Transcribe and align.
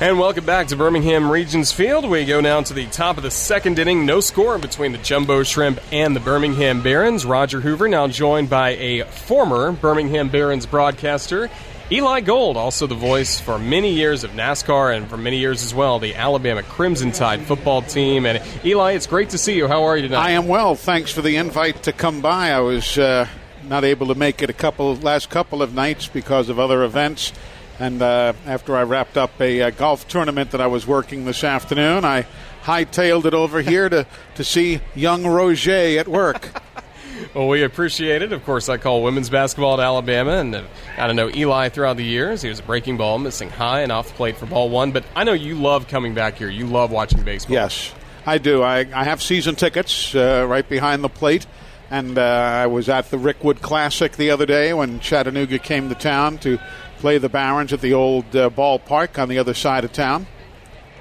And 0.00 0.16
welcome 0.16 0.44
back 0.46 0.68
to 0.68 0.76
Birmingham 0.76 1.28
Regions 1.28 1.72
Field. 1.72 2.08
We 2.08 2.24
go 2.24 2.40
now 2.40 2.60
to 2.60 2.72
the 2.72 2.86
top 2.86 3.16
of 3.16 3.24
the 3.24 3.32
second 3.32 3.80
inning. 3.80 4.06
No 4.06 4.20
score 4.20 4.56
between 4.56 4.92
the 4.92 4.98
Jumbo 4.98 5.42
Shrimp 5.42 5.80
and 5.90 6.14
the 6.14 6.20
Birmingham 6.20 6.84
Barons. 6.84 7.26
Roger 7.26 7.60
Hoover 7.60 7.88
now 7.88 8.06
joined 8.06 8.48
by 8.48 8.76
a 8.76 9.02
former 9.06 9.72
Birmingham 9.72 10.28
Barons 10.28 10.66
broadcaster, 10.66 11.50
Eli 11.90 12.20
Gold, 12.20 12.56
also 12.56 12.86
the 12.86 12.94
voice 12.94 13.40
for 13.40 13.58
many 13.58 13.92
years 13.92 14.22
of 14.22 14.30
NASCAR 14.30 14.96
and 14.96 15.10
for 15.10 15.16
many 15.16 15.38
years 15.38 15.64
as 15.64 15.74
well, 15.74 15.98
the 15.98 16.14
Alabama 16.14 16.62
Crimson 16.62 17.10
Tide 17.10 17.40
football 17.40 17.82
team. 17.82 18.24
And 18.24 18.40
Eli, 18.64 18.92
it's 18.92 19.08
great 19.08 19.30
to 19.30 19.38
see 19.38 19.56
you. 19.56 19.66
How 19.66 19.82
are 19.82 19.96
you 19.96 20.02
tonight? 20.02 20.24
I 20.24 20.30
am 20.30 20.46
well. 20.46 20.76
Thanks 20.76 21.10
for 21.10 21.22
the 21.22 21.34
invite 21.34 21.82
to 21.82 21.92
come 21.92 22.20
by. 22.20 22.52
I 22.52 22.60
was 22.60 22.98
uh, 22.98 23.26
not 23.64 23.82
able 23.82 24.06
to 24.06 24.14
make 24.14 24.42
it 24.42 24.48
a 24.48 24.52
couple 24.52 24.94
last 24.94 25.28
couple 25.28 25.60
of 25.60 25.74
nights 25.74 26.06
because 26.06 26.48
of 26.48 26.60
other 26.60 26.84
events. 26.84 27.32
And 27.78 28.02
uh, 28.02 28.32
after 28.44 28.76
I 28.76 28.82
wrapped 28.82 29.16
up 29.16 29.40
a, 29.40 29.62
uh, 29.62 29.70
golf 29.70 30.08
tournament 30.08 30.50
that 30.50 30.60
I 30.60 30.66
was 30.66 30.86
working 30.86 31.24
this 31.24 31.44
afternoon, 31.44 32.04
I 32.04 32.26
hightailed 32.64 33.24
it 33.24 33.34
over 33.34 33.60
here 33.60 33.88
to, 33.88 34.06
to 34.34 34.44
see 34.44 34.80
young 34.96 35.24
Roger 35.24 35.98
at 35.98 36.08
work. 36.08 36.60
well, 37.34 37.46
we 37.46 37.62
appreciate 37.62 38.22
it. 38.22 38.32
Of 38.32 38.44
course, 38.44 38.68
I 38.68 38.78
call 38.78 39.04
women's 39.04 39.30
basketball 39.30 39.74
at 39.74 39.80
Alabama, 39.80 40.32
and 40.32 40.54
uh, 40.56 40.62
I 40.96 41.06
don't 41.06 41.14
know 41.14 41.30
Eli 41.30 41.68
throughout 41.68 41.96
the 41.96 42.04
years. 42.04 42.42
He 42.42 42.48
was 42.48 42.58
a 42.58 42.64
breaking 42.64 42.96
ball, 42.96 43.18
missing 43.18 43.48
high 43.48 43.82
and 43.82 43.92
off 43.92 44.08
the 44.08 44.14
plate 44.14 44.36
for 44.36 44.46
ball 44.46 44.70
one. 44.70 44.90
But 44.90 45.04
I 45.14 45.22
know 45.22 45.32
you 45.32 45.54
love 45.54 45.86
coming 45.86 46.14
back 46.14 46.36
here. 46.36 46.50
You 46.50 46.66
love 46.66 46.90
watching 46.90 47.22
baseball. 47.22 47.54
Yes, 47.54 47.94
I 48.26 48.38
do. 48.38 48.62
I, 48.62 48.80
I 48.92 49.04
have 49.04 49.22
season 49.22 49.54
tickets 49.54 50.14
uh, 50.16 50.44
right 50.48 50.68
behind 50.68 51.04
the 51.04 51.08
plate. 51.08 51.46
And 51.90 52.18
uh, 52.18 52.22
I 52.22 52.66
was 52.66 52.90
at 52.90 53.10
the 53.10 53.16
Rickwood 53.16 53.62
Classic 53.62 54.12
the 54.12 54.30
other 54.30 54.44
day 54.44 54.74
when 54.74 55.00
Chattanooga 55.00 55.58
came 55.58 55.88
to 55.88 55.94
town 55.94 56.36
to 56.38 56.58
play 56.98 57.18
the 57.18 57.28
Barons 57.28 57.72
at 57.72 57.80
the 57.80 57.94
old 57.94 58.36
uh, 58.36 58.50
ballpark 58.50 59.20
on 59.20 59.28
the 59.28 59.38
other 59.38 59.54
side 59.54 59.84
of 59.84 59.92
town. 59.92 60.26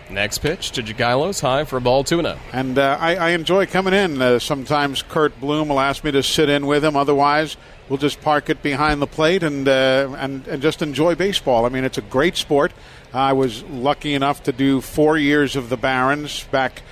Next 0.10 0.38
pitch 0.38 0.72
to 0.72 0.84
Jagielos, 0.84 1.42
high 1.42 1.66
for 1.66 1.78
a 1.78 1.82
ball 1.82 2.04
2 2.04 2.22
0. 2.22 2.40
And 2.54 2.80
uh, 2.80 2.98
I, 3.00 3.16
I, 3.16 3.30
enjoy 3.32 3.66
coming 3.66 3.94
in. 3.94 4.22
Uh, 4.22 4.40
sometimes 4.40 5.02
Curt 5.02 5.38
Bloom 5.42 5.68
will 5.68 5.82
ask 5.82 6.02
me 6.04 6.12
to 6.12 6.24
sit 6.24 6.48
in 6.48 6.66
with 6.66 6.86
him. 6.86 6.96
Otherwise, 6.96 7.58
we'll 7.90 7.98
just 7.98 8.22
park 8.22 8.50
it 8.50 8.64
behind 8.64 9.02
the 9.02 9.08
plate 9.08 9.44
and, 9.44 9.68
uh, 9.68 10.16
and, 10.18 10.48
and 10.48 10.62
just 10.62 10.82
enjoy 10.82 11.16
baseball. 11.16 11.66
I 11.66 11.70
mean, 11.70 11.84
it's 11.84 11.98
a 11.98 12.04
great 12.04 12.38
sport. 12.38 12.72
I 13.14 13.34
was 13.34 13.64
lucky 13.64 14.14
enough 14.14 14.44
to 14.44 14.54
do 14.54 14.80
four 14.80 15.18
years 15.18 15.58
of 15.58 15.68
the 15.68 15.78
Barons 15.78 16.46
back 16.46 16.84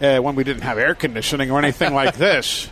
uh, 0.00 0.20
when 0.20 0.34
we 0.34 0.44
didn't 0.44 0.62
have 0.62 0.78
air 0.78 0.94
conditioning 0.94 1.50
or 1.50 1.58
anything 1.58 1.92
like 1.92 2.14
this. 2.16 2.70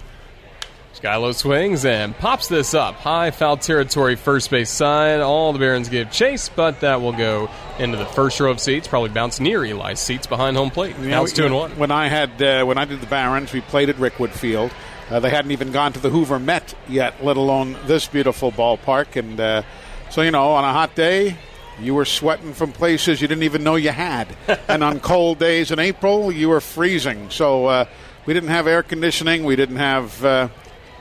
Skylo 0.94 1.34
swings 1.34 1.84
and 1.84 2.16
pops 2.16 2.48
this 2.48 2.74
up. 2.74 2.94
High 2.96 3.30
foul 3.30 3.56
territory, 3.56 4.16
first 4.16 4.50
base 4.50 4.70
side. 4.70 5.20
All 5.20 5.52
the 5.52 5.58
Barons 5.58 5.88
give 5.88 6.10
chase, 6.10 6.48
but 6.48 6.80
that 6.80 7.00
will 7.00 7.12
go 7.12 7.48
into 7.78 7.96
the 7.96 8.06
first 8.06 8.38
row 8.40 8.50
of 8.50 8.60
seats, 8.60 8.86
probably 8.88 9.10
bounce 9.10 9.40
near 9.40 9.64
Eli's 9.64 10.00
seats 10.00 10.26
behind 10.26 10.56
home 10.56 10.70
plate. 10.70 10.98
Now 10.98 11.24
it's 11.24 11.32
two 11.32 11.46
and 11.46 11.54
one. 11.54 11.70
When 11.78 11.90
I 11.90 12.08
had 12.08 12.42
uh, 12.42 12.64
when 12.64 12.76
I 12.76 12.84
did 12.84 13.00
the 13.00 13.06
Barons, 13.06 13.52
we 13.52 13.60
played 13.60 13.88
at 13.88 13.96
Rickwood 13.96 14.30
Field. 14.30 14.72
Uh, 15.10 15.18
they 15.18 15.30
hadn't 15.30 15.50
even 15.50 15.72
gone 15.72 15.92
to 15.92 15.98
the 15.98 16.08
Hoover 16.08 16.38
Met 16.38 16.74
yet, 16.88 17.24
let 17.24 17.36
alone 17.36 17.76
this 17.86 18.06
beautiful 18.06 18.52
ballpark. 18.52 19.16
And 19.16 19.40
uh, 19.40 19.62
so, 20.08 20.22
you 20.22 20.30
know, 20.30 20.52
on 20.52 20.62
a 20.62 20.72
hot 20.72 20.94
day, 20.94 21.36
you 21.80 21.94
were 21.94 22.04
sweating 22.04 22.52
from 22.52 22.70
places 22.72 23.20
you 23.20 23.26
didn't 23.26 23.42
even 23.42 23.64
know 23.64 23.74
you 23.74 23.90
had. 23.90 24.28
and 24.68 24.84
on 24.84 25.00
cold 25.00 25.40
days 25.40 25.72
in 25.72 25.80
April, 25.80 26.30
you 26.30 26.48
were 26.48 26.60
freezing. 26.60 27.28
So 27.30 27.66
uh, 27.66 27.84
we 28.24 28.34
didn't 28.34 28.50
have 28.50 28.68
air 28.68 28.84
conditioning. 28.84 29.42
We 29.42 29.56
didn't 29.56 29.76
have 29.76 30.24
uh, 30.24 30.48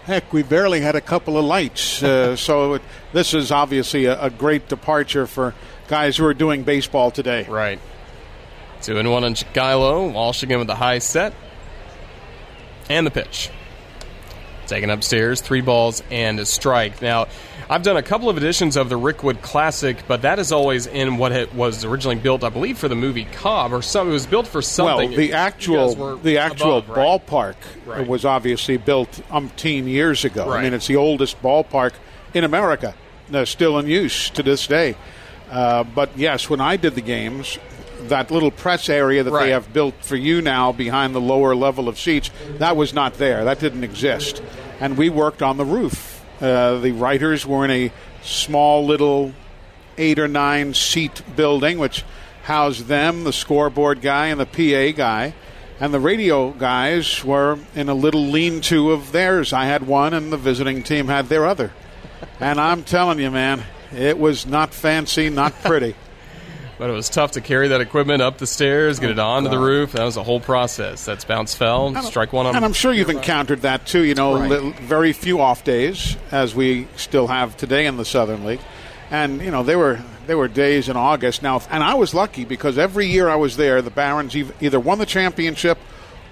heck, 0.09 0.33
we 0.33 0.41
barely 0.41 0.81
had 0.81 0.95
a 0.95 1.01
couple 1.01 1.37
of 1.37 1.45
lights. 1.45 2.01
Uh, 2.01 2.35
so 2.47 2.73
it, 2.73 2.81
this 3.13 3.33
is 3.33 3.51
obviously 3.51 4.05
a, 4.05 4.19
a, 4.21 4.29
great 4.29 4.67
departure 4.67 5.27
for 5.27 5.53
guys 5.87 6.17
who 6.17 6.25
are 6.25 6.33
doing 6.33 6.63
baseball 6.63 7.11
today. 7.11 7.45
Right. 7.47 7.79
Two 8.81 8.97
and 8.97 9.09
one 9.11 9.23
on 9.23 9.35
Chicago. 9.35 10.07
Walsh 10.09 10.41
again 10.43 10.57
with 10.57 10.67
the 10.67 10.75
high 10.75 10.99
set. 10.99 11.33
And 12.89 13.05
the 13.05 13.11
pitch. 13.11 13.51
Taken 14.65 14.89
upstairs, 14.89 15.41
three 15.41 15.61
balls 15.61 16.01
and 16.09 16.39
a 16.39 16.45
strike. 16.45 17.01
Now, 17.01 17.27
I've 17.71 17.83
done 17.83 17.97
a 17.97 18.01
couple 18.01 18.29
of 18.29 18.37
editions 18.37 18.75
of 18.77 18.89
the 18.89 18.97
Rickwood 18.97 19.43
Classic, 19.43 19.95
but 20.07 20.23
that 20.23 20.39
is 20.39 20.51
always 20.51 20.87
in 20.87 21.17
what 21.17 21.31
it 21.31 21.53
was 21.53 21.85
originally 21.85 22.15
built, 22.15 22.43
I 22.43 22.49
believe, 22.49 22.79
for 22.79 22.87
the 22.87 22.95
movie 22.95 23.25
Cobb 23.25 23.73
or 23.73 23.83
something. 23.83 24.09
It 24.09 24.13
was 24.13 24.25
built 24.25 24.47
for 24.47 24.63
something. 24.63 25.09
Well, 25.09 25.17
the 25.17 25.33
actual 25.33 26.17
the 26.17 26.39
actual 26.39 26.79
above, 26.79 26.97
ballpark 26.97 27.55
right. 27.85 28.07
was 28.07 28.25
obviously 28.25 28.77
built 28.77 29.11
umpteen 29.29 29.85
years 29.85 30.25
ago. 30.25 30.49
Right. 30.49 30.61
I 30.61 30.63
mean, 30.63 30.73
it's 30.73 30.87
the 30.87 30.95
oldest 30.95 31.39
ballpark 31.43 31.93
in 32.33 32.43
America, 32.43 32.95
uh, 33.31 33.45
still 33.45 33.77
in 33.77 33.85
use 33.85 34.31
to 34.31 34.41
this 34.41 34.65
day. 34.65 34.95
Uh, 35.51 35.83
but 35.83 36.17
yes, 36.17 36.49
when 36.49 36.61
I 36.61 36.75
did 36.75 36.95
the 36.95 37.01
games, 37.01 37.59
that 38.07 38.31
little 38.31 38.49
press 38.49 38.89
area 38.89 39.21
that 39.21 39.29
right. 39.29 39.45
they 39.45 39.51
have 39.51 39.71
built 39.71 39.93
for 40.01 40.15
you 40.15 40.41
now 40.41 40.71
behind 40.71 41.13
the 41.13 41.21
lower 41.21 41.55
level 41.55 41.87
of 41.87 41.99
seats, 41.99 42.31
that 42.57 42.75
was 42.75 42.95
not 42.95 43.13
there. 43.19 43.43
That 43.45 43.59
didn't 43.59 43.83
exist. 43.83 44.41
And 44.79 44.97
we 44.97 45.09
worked 45.09 45.43
on 45.43 45.57
the 45.57 45.65
roof 45.65 46.18
uh, 46.41 46.77
the 46.79 46.91
writers 46.91 47.45
were 47.45 47.65
in 47.65 47.71
a 47.71 47.91
small 48.21 48.85
little 48.85 49.33
eight 49.97 50.19
or 50.19 50.27
nine 50.27 50.73
seat 50.73 51.21
building, 51.35 51.77
which 51.77 52.03
housed 52.43 52.87
them, 52.87 53.23
the 53.23 53.33
scoreboard 53.33 54.01
guy, 54.01 54.27
and 54.27 54.39
the 54.39 54.45
PA 54.45 54.95
guy. 54.95 55.33
And 55.79 55.93
the 55.93 55.99
radio 55.99 56.51
guys 56.51 57.23
were 57.23 57.59
in 57.75 57.87
a 57.87 57.93
little 57.93 58.25
lean 58.25 58.61
to 58.61 58.91
of 58.91 59.11
theirs. 59.11 59.53
I 59.53 59.65
had 59.65 59.87
one, 59.87 60.13
and 60.13 60.31
the 60.31 60.37
visiting 60.37 60.83
team 60.83 61.07
had 61.07 61.27
their 61.27 61.45
other. 61.45 61.71
And 62.39 62.59
I'm 62.59 62.83
telling 62.83 63.19
you, 63.19 63.31
man, 63.31 63.63
it 63.95 64.17
was 64.17 64.45
not 64.45 64.73
fancy, 64.73 65.29
not 65.29 65.53
pretty. 65.63 65.95
But 66.79 66.89
it 66.89 66.93
was 66.93 67.09
tough 67.09 67.33
to 67.33 67.41
carry 67.41 67.67
that 67.67 67.81
equipment 67.81 68.21
up 68.21 68.37
the 68.37 68.47
stairs, 68.47 68.99
get 68.99 69.09
oh, 69.09 69.11
it 69.11 69.19
onto 69.19 69.49
God. 69.49 69.53
the 69.53 69.57
uh-huh. 69.57 69.65
roof. 69.65 69.91
That 69.91 70.05
was 70.05 70.15
a 70.15 70.23
whole 70.23 70.39
process. 70.39 71.03
That's 71.03 71.25
bounce 71.25 71.53
fell, 71.53 71.93
strike 72.03 72.31
one 72.31 72.45
on. 72.45 72.55
And 72.55 72.63
I'm 72.63 72.71
sure 72.71 72.93
you've 72.93 73.09
encountered 73.09 73.63
that 73.63 73.85
too. 73.85 74.01
You 74.01 74.15
know, 74.15 74.39
right. 74.39 74.73
very 74.79 75.11
few 75.11 75.41
off 75.41 75.65
days, 75.65 76.15
as 76.31 76.55
we 76.55 76.87
still 76.95 77.27
have 77.27 77.57
today 77.57 77.85
in 77.85 77.97
the 77.97 78.05
Southern 78.05 78.45
League. 78.45 78.61
And 79.11 79.41
you 79.41 79.51
know, 79.51 79.61
they 79.61 79.75
were 79.75 79.99
there 80.25 80.37
were 80.37 80.47
days 80.47 80.87
in 80.87 80.95
August 80.95 81.43
now, 81.43 81.61
and 81.69 81.83
I 81.83 81.95
was 81.95 82.13
lucky 82.13 82.45
because 82.45 82.77
every 82.77 83.07
year 83.07 83.27
I 83.27 83.35
was 83.35 83.57
there, 83.57 83.81
the 83.81 83.91
Barons 83.91 84.33
either 84.35 84.79
won 84.79 84.99
the 84.99 85.05
championship 85.05 85.77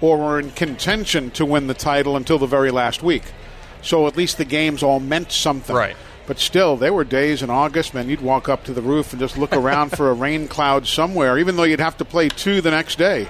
or 0.00 0.16
were 0.16 0.40
in 0.40 0.50
contention 0.52 1.30
to 1.32 1.44
win 1.44 1.66
the 1.66 1.74
title 1.74 2.16
until 2.16 2.38
the 2.38 2.46
very 2.46 2.70
last 2.70 3.02
week. 3.02 3.24
So 3.82 4.06
at 4.06 4.16
least 4.16 4.38
the 4.38 4.44
games 4.46 4.82
all 4.82 4.98
meant 4.98 5.30
something. 5.30 5.76
Right. 5.76 5.96
But 6.28 6.38
still, 6.38 6.76
there 6.76 6.92
were 6.92 7.04
days 7.04 7.42
in 7.42 7.48
August, 7.48 7.94
man, 7.94 8.10
you'd 8.10 8.20
walk 8.20 8.50
up 8.50 8.62
to 8.64 8.74
the 8.74 8.82
roof 8.82 9.12
and 9.12 9.18
just 9.18 9.38
look 9.38 9.52
around 9.56 9.90
for 9.90 10.10
a 10.10 10.14
rain 10.14 10.46
cloud 10.46 10.86
somewhere, 10.86 11.38
even 11.38 11.56
though 11.56 11.64
you'd 11.64 11.80
have 11.80 11.96
to 11.96 12.04
play 12.04 12.28
two 12.28 12.60
the 12.60 12.70
next 12.70 12.98
day. 12.98 13.26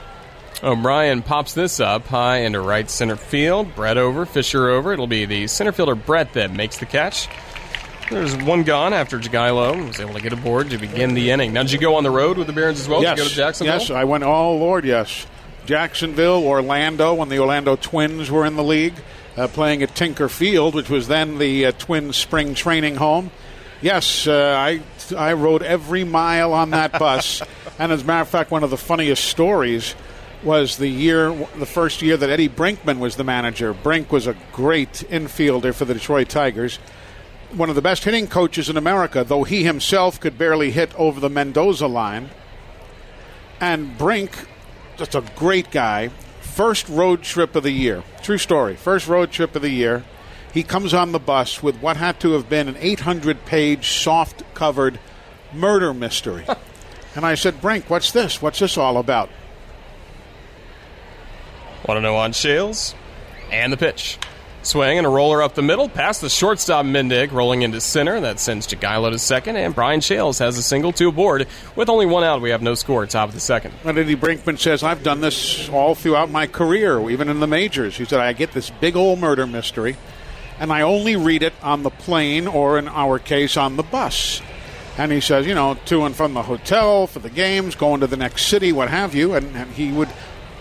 Oh, 0.62 0.72
O'Brien 0.72 1.22
pops 1.22 1.54
this 1.54 1.78
up 1.78 2.08
high 2.08 2.38
into 2.38 2.60
right 2.60 2.90
center 2.90 3.14
field. 3.14 3.72
Brett 3.76 3.96
over, 3.96 4.26
Fisher 4.26 4.68
over. 4.68 4.92
It'll 4.92 5.06
be 5.06 5.24
the 5.24 5.46
center 5.46 5.70
fielder 5.70 5.94
Brett 5.94 6.32
that 6.32 6.50
makes 6.50 6.78
the 6.78 6.86
catch. 6.86 7.28
There's 8.10 8.34
one 8.36 8.64
gone 8.64 8.92
after 8.92 9.18
Jagielo 9.20 9.86
was 9.86 10.00
able 10.00 10.14
to 10.14 10.20
get 10.20 10.32
aboard 10.32 10.70
to 10.70 10.78
begin 10.78 11.14
the 11.14 11.30
inning. 11.30 11.52
Now, 11.52 11.62
did 11.62 11.72
you 11.72 11.78
go 11.78 11.94
on 11.94 12.02
the 12.02 12.10
road 12.10 12.36
with 12.36 12.48
the 12.48 12.52
Barons 12.52 12.80
as 12.80 12.88
well? 12.88 13.02
Yes. 13.02 13.16
Did 13.16 13.22
you 13.22 13.24
go 13.24 13.28
to 13.28 13.36
Jacksonville? 13.36 13.78
Yes, 13.78 13.90
I 13.90 14.02
went. 14.04 14.24
Oh 14.24 14.56
Lord, 14.56 14.84
yes. 14.84 15.26
Jacksonville, 15.68 16.46
Orlando, 16.46 17.12
when 17.12 17.28
the 17.28 17.40
Orlando 17.40 17.76
Twins 17.76 18.30
were 18.30 18.46
in 18.46 18.56
the 18.56 18.64
league 18.64 18.94
uh, 19.36 19.48
playing 19.48 19.82
at 19.82 19.94
Tinker 19.94 20.30
Field, 20.30 20.74
which 20.74 20.88
was 20.88 21.08
then 21.08 21.36
the 21.36 21.66
uh, 21.66 21.72
Twin 21.72 22.14
Spring 22.14 22.54
Training 22.54 22.96
Home. 22.96 23.30
Yes, 23.82 24.26
uh, 24.26 24.56
I 24.58 24.80
I 25.14 25.34
rode 25.34 25.62
every 25.62 26.04
mile 26.04 26.54
on 26.54 26.70
that 26.70 26.92
bus, 26.98 27.42
and 27.78 27.92
as 27.92 28.00
a 28.00 28.04
matter 28.06 28.22
of 28.22 28.30
fact, 28.30 28.50
one 28.50 28.64
of 28.64 28.70
the 28.70 28.78
funniest 28.78 29.26
stories 29.26 29.94
was 30.42 30.78
the 30.78 30.88
year, 30.88 31.34
the 31.58 31.66
first 31.66 32.00
year 32.00 32.16
that 32.16 32.30
Eddie 32.30 32.48
Brinkman 32.48 32.98
was 32.98 33.16
the 33.16 33.24
manager. 33.24 33.74
Brink 33.74 34.10
was 34.10 34.26
a 34.26 34.34
great 34.52 35.04
infielder 35.10 35.74
for 35.74 35.84
the 35.84 35.92
Detroit 35.92 36.30
Tigers, 36.30 36.78
one 37.52 37.68
of 37.68 37.74
the 37.74 37.82
best 37.82 38.04
hitting 38.04 38.26
coaches 38.26 38.70
in 38.70 38.78
America, 38.78 39.22
though 39.22 39.44
he 39.44 39.64
himself 39.64 40.18
could 40.18 40.38
barely 40.38 40.70
hit 40.70 40.98
over 40.98 41.20
the 41.20 41.28
Mendoza 41.28 41.88
line. 41.88 42.30
And 43.60 43.98
Brink, 43.98 44.46
just 44.98 45.14
a 45.14 45.22
great 45.36 45.70
guy, 45.70 46.08
first 46.40 46.88
road 46.88 47.22
trip 47.22 47.56
of 47.56 47.62
the 47.62 47.70
year. 47.70 48.02
True 48.22 48.36
story. 48.36 48.76
First 48.76 49.06
road 49.06 49.30
trip 49.30 49.56
of 49.56 49.62
the 49.62 49.70
year. 49.70 50.04
He 50.52 50.62
comes 50.62 50.92
on 50.92 51.12
the 51.12 51.18
bus 51.18 51.62
with 51.62 51.76
what 51.80 51.96
had 51.96 52.18
to 52.20 52.32
have 52.32 52.48
been 52.48 52.68
an 52.68 52.76
800 52.78 53.44
page 53.46 53.90
soft 53.90 54.42
covered 54.54 54.98
murder 55.52 55.94
mystery. 55.94 56.44
and 57.14 57.24
I 57.24 57.36
said, 57.36 57.60
Brink, 57.60 57.88
what's 57.88 58.10
this? 58.10 58.42
What's 58.42 58.58
this 58.58 58.76
all 58.76 58.98
about? 58.98 59.30
Want 61.86 61.98
to 61.98 62.02
know 62.02 62.16
on 62.16 62.32
Schales? 62.32 62.94
And 63.52 63.72
the 63.72 63.76
pitch. 63.76 64.18
Swing 64.62 64.98
and 64.98 65.06
a 65.06 65.10
roller 65.10 65.40
up 65.40 65.54
the 65.54 65.62
middle, 65.62 65.88
past 65.88 66.20
the 66.20 66.28
shortstop 66.28 66.84
Mendick, 66.84 67.32
rolling 67.32 67.62
into 67.62 67.80
center. 67.80 68.20
That 68.20 68.40
sends 68.40 68.66
Jagielo 68.66 69.10
to 69.10 69.18
second, 69.18 69.56
and 69.56 69.74
Brian 69.74 70.00
Schales 70.00 70.40
has 70.40 70.58
a 70.58 70.62
single 70.62 70.92
to 70.94 71.08
aboard. 71.08 71.46
With 71.76 71.88
only 71.88 72.06
one 72.06 72.24
out, 72.24 72.42
we 72.42 72.50
have 72.50 72.60
no 72.60 72.74
score, 72.74 73.06
top 73.06 73.28
of 73.28 73.34
the 73.34 73.40
second. 73.40 73.72
And 73.84 73.96
Eddie 73.96 74.16
Brinkman 74.16 74.58
says, 74.58 74.82
I've 74.82 75.02
done 75.02 75.20
this 75.20 75.68
all 75.68 75.94
throughout 75.94 76.30
my 76.30 76.46
career, 76.46 77.08
even 77.08 77.28
in 77.28 77.40
the 77.40 77.46
majors. 77.46 77.96
He 77.96 78.04
said, 78.04 78.20
I 78.20 78.32
get 78.32 78.52
this 78.52 78.68
big 78.68 78.96
old 78.96 79.20
murder 79.20 79.46
mystery, 79.46 79.96
and 80.58 80.72
I 80.72 80.82
only 80.82 81.16
read 81.16 81.42
it 81.42 81.54
on 81.62 81.84
the 81.84 81.90
plane 81.90 82.46
or, 82.46 82.78
in 82.78 82.88
our 82.88 83.18
case, 83.18 83.56
on 83.56 83.76
the 83.76 83.84
bus. 83.84 84.42
And 84.98 85.12
he 85.12 85.20
says, 85.20 85.46
you 85.46 85.54
know, 85.54 85.78
to 85.86 86.04
and 86.04 86.16
from 86.16 86.34
the 86.34 86.42
hotel 86.42 87.06
for 87.06 87.20
the 87.20 87.30
games, 87.30 87.76
going 87.76 88.00
to 88.00 88.08
the 88.08 88.16
next 88.16 88.46
city, 88.46 88.72
what 88.72 88.90
have 88.90 89.14
you. 89.14 89.34
And, 89.34 89.56
and 89.56 89.70
he 89.70 89.92
would 89.92 90.08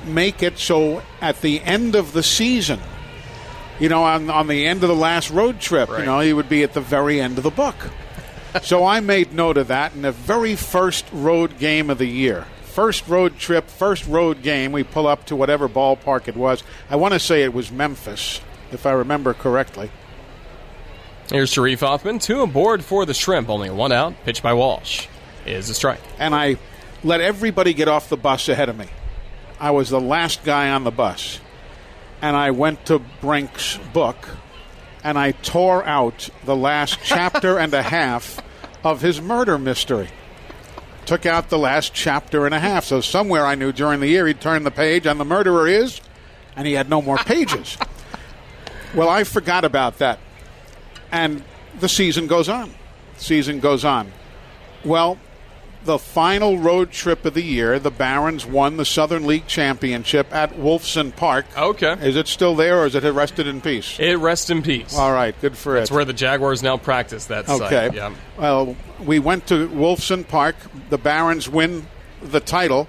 make 0.05 0.43
it 0.43 0.59
so 0.59 1.01
at 1.19 1.41
the 1.41 1.59
end 1.61 1.95
of 1.95 2.13
the 2.13 2.21
season, 2.21 2.79
you 3.79 3.89
know, 3.89 4.03
on, 4.03 4.29
on 4.29 4.47
the 4.47 4.65
end 4.65 4.83
of 4.83 4.89
the 4.89 4.95
last 4.95 5.29
road 5.29 5.59
trip, 5.59 5.89
Right. 5.89 5.99
you 5.99 6.05
know, 6.05 6.19
he 6.19 6.33
would 6.33 6.49
be 6.49 6.63
at 6.63 6.73
the 6.73 6.81
very 6.81 7.19
end 7.21 7.37
of 7.37 7.43
the 7.43 7.51
book. 7.51 7.75
so 8.61 8.85
I 8.85 8.99
made 8.99 9.33
note 9.33 9.57
of 9.57 9.67
that 9.67 9.93
in 9.93 10.01
the 10.01 10.11
very 10.11 10.55
first 10.55 11.05
road 11.11 11.57
game 11.59 11.89
of 11.89 11.97
the 11.97 12.05
year. 12.07 12.45
First 12.63 13.07
road 13.07 13.37
trip, 13.39 13.67
first 13.69 14.05
road 14.07 14.41
game, 14.43 14.71
we 14.71 14.83
pull 14.83 15.07
up 15.07 15.25
to 15.27 15.35
whatever 15.35 15.67
ballpark 15.67 16.27
it 16.27 16.35
was. 16.35 16.63
I 16.89 16.95
want 16.95 17.13
to 17.13 17.19
say 17.19 17.43
it 17.43 17.53
was 17.53 17.71
Memphis, 17.71 18.39
if 18.71 18.85
I 18.85 18.91
remember 18.91 19.33
correctly. 19.33 19.89
Here's 21.29 21.49
Sharif 21.51 21.79
Hoffman, 21.81 22.19
two 22.19 22.41
aboard 22.41 22.83
for 22.85 23.05
the 23.05 23.13
Shrimp, 23.13 23.49
only 23.49 23.69
one 23.69 23.91
out, 23.91 24.13
pitched 24.23 24.43
by 24.43 24.53
Walsh. 24.53 25.07
Is 25.45 25.69
a 25.69 25.73
strike. 25.73 26.01
and 26.19 26.35
I 26.35 26.57
let 27.03 27.21
everybody 27.21 27.73
get 27.73 27.87
off 27.87 28.09
the 28.09 28.17
bus 28.17 28.49
ahead 28.49 28.69
of 28.69 28.77
me. 28.77 28.87
I 29.59 29.71
was 29.71 29.89
the 29.89 29.99
last 30.01 30.43
guy 30.43 30.69
on 30.71 30.83
the 30.83 30.91
bus. 30.91 31.39
And 32.21 32.35
I 32.35 32.51
went 32.51 32.85
to 32.87 32.99
Brink's 33.21 33.77
book 33.93 34.27
and 35.03 35.17
I 35.17 35.31
tore 35.31 35.85
out 35.85 36.29
the 36.43 36.55
last 36.55 36.99
chapter 37.03 37.57
and 37.57 37.73
a 37.73 37.81
half 37.81 38.41
of 38.83 39.01
his 39.01 39.21
murder 39.21 39.57
mystery. 39.57 40.09
Took 41.05 41.25
out 41.25 41.49
the 41.49 41.57
last 41.57 41.93
chapter 41.93 42.45
and 42.45 42.53
a 42.53 42.59
half. 42.59 42.83
So 42.83 42.99
somewhere 42.99 43.45
I 43.45 43.55
knew 43.55 43.71
during 43.71 44.01
the 44.01 44.07
year 44.07 44.27
he'd 44.27 44.41
turn 44.41 44.63
the 44.63 44.71
page 44.71 45.05
and 45.05 45.19
the 45.19 45.25
murderer 45.25 45.67
is, 45.67 46.01
and 46.55 46.67
he 46.67 46.73
had 46.73 46.89
no 46.89 47.01
more 47.01 47.17
pages. 47.17 47.77
well, 48.93 49.07
I 49.07 49.23
forgot 49.23 49.63
about 49.63 49.99
that. 49.99 50.19
And 51.11 51.43
the 51.79 51.87
season 51.87 52.27
goes 52.27 52.49
on. 52.49 52.73
Season 53.15 53.59
goes 53.59 53.85
on. 53.85 54.11
Well, 54.83 55.17
the 55.87 55.97
final 55.97 56.57
road 56.57 56.91
trip 56.91 57.25
of 57.25 57.33
the 57.33 57.41
year, 57.41 57.79
the 57.79 57.89
Barons 57.89 58.45
won 58.45 58.75
the 58.77 58.85
Southern 58.85 59.25
League 59.25 59.47
Championship 59.47 60.31
at 60.35 60.53
Wolfson 60.53 61.15
Park. 61.15 61.45
Okay. 61.57 61.93
Is 62.01 62.15
it 62.17 62.27
still 62.27 62.55
there, 62.55 62.81
or 62.81 62.85
is 62.85 62.93
it 62.93 63.03
rested 63.05 63.47
in 63.47 63.61
peace? 63.61 63.97
It 63.99 64.15
rests 64.19 64.49
in 64.49 64.61
peace. 64.61 64.95
All 64.95 65.13
right, 65.13 65.33
good 65.41 65.57
for 65.57 65.75
It's 65.75 65.77
it. 65.77 65.81
That's 65.83 65.91
where 65.91 66.05
the 66.05 66.13
Jaguars 66.13 66.61
now 66.61 66.75
practice 66.77 67.25
that 67.25 67.49
Okay. 67.49 67.69
site. 67.87 67.93
Yeah. 67.95 68.13
Well, 68.37 68.75
we 69.03 69.17
went 69.19 69.47
to 69.47 69.67
Wolfson 69.69 70.27
Park. 70.27 70.57
The 70.89 70.97
Barons 70.97 71.49
win 71.49 71.87
the 72.21 72.41
title 72.41 72.87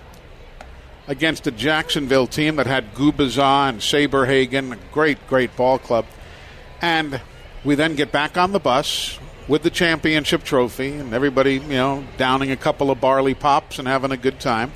against 1.06 1.46
a 1.46 1.50
Jacksonville 1.50 2.26
team 2.26 2.56
that 2.56 2.66
had 2.66 2.94
Gubicza 2.94 3.68
and 3.68 3.78
Saberhagen, 3.80 4.72
a 4.72 4.78
great, 4.92 5.24
great 5.28 5.56
ball 5.56 5.78
club. 5.78 6.04
And 6.82 7.20
we 7.64 7.76
then 7.76 7.94
get 7.94 8.10
back 8.12 8.36
on 8.36 8.52
the 8.52 8.60
bus 8.60 9.18
with 9.48 9.62
the 9.62 9.70
championship 9.70 10.44
trophy, 10.44 10.92
and 10.92 11.12
everybody, 11.14 11.54
you 11.54 11.68
know, 11.68 12.04
downing 12.16 12.50
a 12.50 12.56
couple 12.56 12.90
of 12.90 13.00
barley 13.00 13.34
pops 13.34 13.78
and 13.78 13.88
having 13.88 14.12
a 14.12 14.16
good 14.16 14.38
time. 14.38 14.72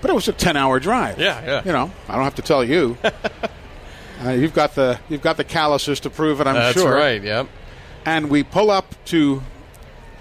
But 0.00 0.10
it 0.10 0.14
was 0.14 0.28
a 0.28 0.32
ten-hour 0.32 0.80
drive. 0.80 1.18
Yeah, 1.18 1.44
yeah. 1.44 1.62
You 1.64 1.72
know, 1.72 1.90
I 2.08 2.14
don't 2.14 2.24
have 2.24 2.36
to 2.36 2.42
tell 2.42 2.62
you. 2.64 2.96
uh, 4.24 4.30
you've 4.30 4.54
got 4.54 4.74
the 4.74 4.98
you've 5.08 5.22
got 5.22 5.36
the 5.36 5.44
calluses 5.44 6.00
to 6.00 6.10
prove 6.10 6.40
it. 6.40 6.46
I'm 6.46 6.54
That's 6.54 6.74
sure 6.74 6.92
That's 6.92 7.02
right. 7.02 7.22
Yep. 7.22 7.48
and 8.06 8.30
we 8.30 8.42
pull 8.42 8.70
up 8.70 8.94
to 9.06 9.42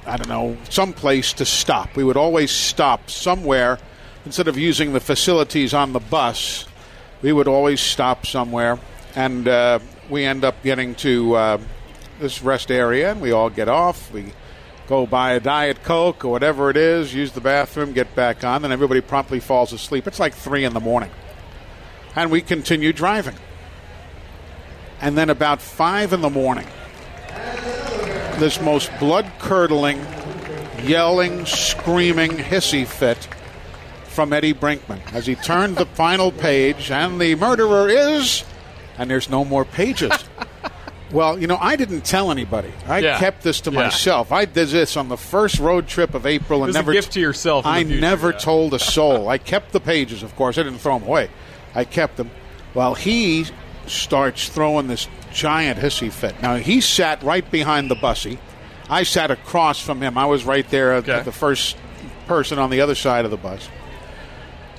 I 0.05 0.17
don't 0.17 0.29
know 0.29 0.57
some 0.69 0.93
place 0.93 1.33
to 1.33 1.45
stop. 1.45 1.95
We 1.95 2.03
would 2.03 2.17
always 2.17 2.51
stop 2.51 3.09
somewhere 3.09 3.79
instead 4.25 4.47
of 4.47 4.57
using 4.57 4.93
the 4.93 4.99
facilities 4.99 5.73
on 5.73 5.93
the 5.93 5.99
bus. 5.99 6.65
We 7.21 7.33
would 7.33 7.47
always 7.47 7.81
stop 7.81 8.25
somewhere, 8.25 8.79
and 9.15 9.47
uh, 9.47 9.79
we 10.09 10.25
end 10.25 10.43
up 10.43 10.61
getting 10.63 10.95
to 10.95 11.35
uh, 11.35 11.57
this 12.19 12.41
rest 12.41 12.71
area, 12.71 13.11
and 13.11 13.21
we 13.21 13.31
all 13.31 13.49
get 13.49 13.67
off. 13.67 14.11
We 14.11 14.33
go 14.87 15.05
buy 15.05 15.33
a 15.33 15.39
diet 15.39 15.83
coke 15.83 16.25
or 16.25 16.29
whatever 16.29 16.69
it 16.69 16.77
is, 16.77 17.13
use 17.13 17.31
the 17.31 17.41
bathroom, 17.41 17.93
get 17.93 18.15
back 18.15 18.43
on, 18.43 18.63
and 18.63 18.73
everybody 18.73 19.01
promptly 19.01 19.39
falls 19.39 19.71
asleep. 19.71 20.07
It's 20.07 20.19
like 20.19 20.33
three 20.33 20.65
in 20.65 20.73
the 20.73 20.79
morning, 20.79 21.11
and 22.15 22.31
we 22.31 22.41
continue 22.41 22.91
driving. 22.91 23.35
And 25.01 25.17
then 25.17 25.29
about 25.29 25.61
five 25.61 26.11
in 26.11 26.21
the 26.21 26.29
morning, 26.29 26.67
this 28.37 28.59
most 28.61 28.91
blood 28.99 29.31
curdling, 29.39 30.05
yelling, 30.83 31.45
screaming, 31.45 32.31
hissy 32.31 32.85
fit 32.85 33.27
from 34.05 34.33
Eddie 34.33 34.53
Brinkman 34.53 34.99
as 35.13 35.25
he 35.25 35.35
turned 35.35 35.77
the 35.77 35.85
final 35.85 36.31
page, 36.31 36.91
and 36.91 37.21
the 37.21 37.35
murderer 37.35 37.87
is, 37.87 38.43
and 38.97 39.09
there's 39.09 39.29
no 39.29 39.45
more 39.45 39.63
pages. 39.63 40.11
Well, 41.11 41.39
you 41.39 41.47
know, 41.47 41.57
I 41.59 41.75
didn't 41.75 42.01
tell 42.01 42.31
anybody. 42.31 42.71
I 42.87 42.99
Yeah. 42.99 43.19
kept 43.19 43.43
this 43.43 43.61
to 43.61 43.71
Yeah. 43.71 43.81
myself. 43.83 44.31
I 44.31 44.45
did 44.45 44.69
this 44.69 44.95
on 44.97 45.09
the 45.09 45.17
first 45.17 45.59
road 45.59 45.87
trip 45.87 46.13
of 46.13 46.25
April, 46.25 46.63
and 46.63 46.73
never 46.73 46.93
gift 46.93 47.13
to 47.13 47.19
yourself 47.19 47.65
I 47.65 47.83
future, 47.83 48.01
never 48.01 48.31
yeah. 48.31 48.37
told 48.37 48.73
a 48.73 48.79
soul. 48.79 49.27
I 49.35 49.37
kept 49.37 49.71
the 49.71 49.79
pages, 49.79 50.23
of 50.23 50.35
course. 50.35 50.57
I 50.57 50.63
didn't 50.63 50.79
throw 50.79 50.97
them 50.99 51.07
away. 51.07 51.29
I 51.75 51.83
kept 51.83 52.17
them. 52.17 52.31
While 52.73 52.93
he 52.95 53.45
starts 53.87 54.49
throwing 54.49 54.87
this 54.87 55.07
giant 55.33 55.79
hissy 55.79 56.11
fit. 56.11 56.35
Now 56.41 56.55
he 56.57 56.81
sat 56.81 57.21
right 57.23 57.49
behind 57.49 57.89
the 57.89 57.95
bussy. 57.95 58.37
I 58.89 59.03
sat 59.03 59.31
across 59.31 59.79
from 59.79 60.01
him. 60.01 60.17
I 60.17 60.25
was 60.25 60.43
right 60.43 60.67
there 60.69 60.93
at 60.93 61.25
the 61.25 61.31
first 61.31 61.75
person 62.27 62.59
on 62.59 62.69
the 62.69 62.81
other 62.81 62.95
side 62.95 63.25
of 63.25 63.31
the 63.31 63.37
bus. 63.37 63.67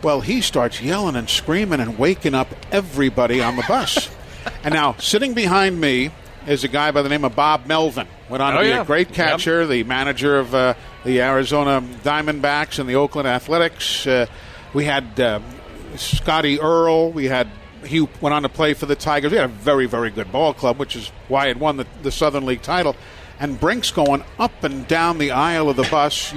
Well, 0.03 0.21
he 0.21 0.41
starts 0.41 0.81
yelling 0.81 1.15
and 1.17 1.29
screaming 1.29 1.81
and 1.81 1.99
waking 1.99 2.35
up 2.35 2.49
everybody 2.73 3.43
on 3.43 3.57
the 3.57 3.65
bus. 3.69 4.09
and 4.65 4.75
now, 4.75 4.95
sitting 4.99 5.35
behind 5.35 5.81
me 5.81 6.11
is 6.47 6.65
a 6.65 6.69
guy 6.69 6.91
by 6.91 7.03
the 7.03 7.09
name 7.09 7.25
of 7.25 7.37
Bob 7.37 7.67
Melvin. 7.67 8.07
Went 8.29 8.43
on 8.43 8.55
Oh, 8.55 8.59
to 8.59 8.63
be 8.63 8.69
yeah. 8.71 8.83
a 8.83 8.85
great 8.85 9.09
Yep. 9.09 9.15
catcher, 9.17 9.67
the 9.67 9.83
manager 9.85 10.39
of 10.39 10.55
uh, 10.55 10.75
the 11.05 11.21
Arizona 11.21 11.83
Diamondbacks 12.03 12.79
and 12.79 12.89
the 12.89 12.95
Oakland 12.95 13.29
Athletics. 13.29 14.07
Uh, 14.07 14.27
we 14.73 14.85
had 14.85 15.19
uh, 15.21 15.41
Scotty 15.97 16.61
Earl. 16.61 17.11
We 17.13 17.27
had 17.27 17.49
he 17.85 18.01
went 18.21 18.35
on 18.35 18.43
to 18.43 18.49
play 18.49 18.75
for 18.75 18.85
the 18.87 18.95
Tigers. 18.95 19.33
We 19.33 19.39
had 19.39 19.47
a 19.47 19.53
very, 19.53 19.87
very 19.87 20.11
good 20.11 20.31
ball 20.31 20.53
club, 20.53 20.79
which 20.79 20.95
is 20.97 21.09
why 21.29 21.47
it 21.49 21.57
won 21.57 21.79
the, 21.79 21.87
the 22.03 22.13
Southern 22.13 22.45
League 22.45 22.61
title. 22.63 22.95
And 23.39 23.59
Brink's 23.59 23.91
going 23.91 24.23
up 24.39 24.63
and 24.65 24.87
down 24.87 25.17
the 25.17 25.31
aisle 25.31 25.71
of 25.71 25.77
the 25.77 25.85
bus. 25.91 26.35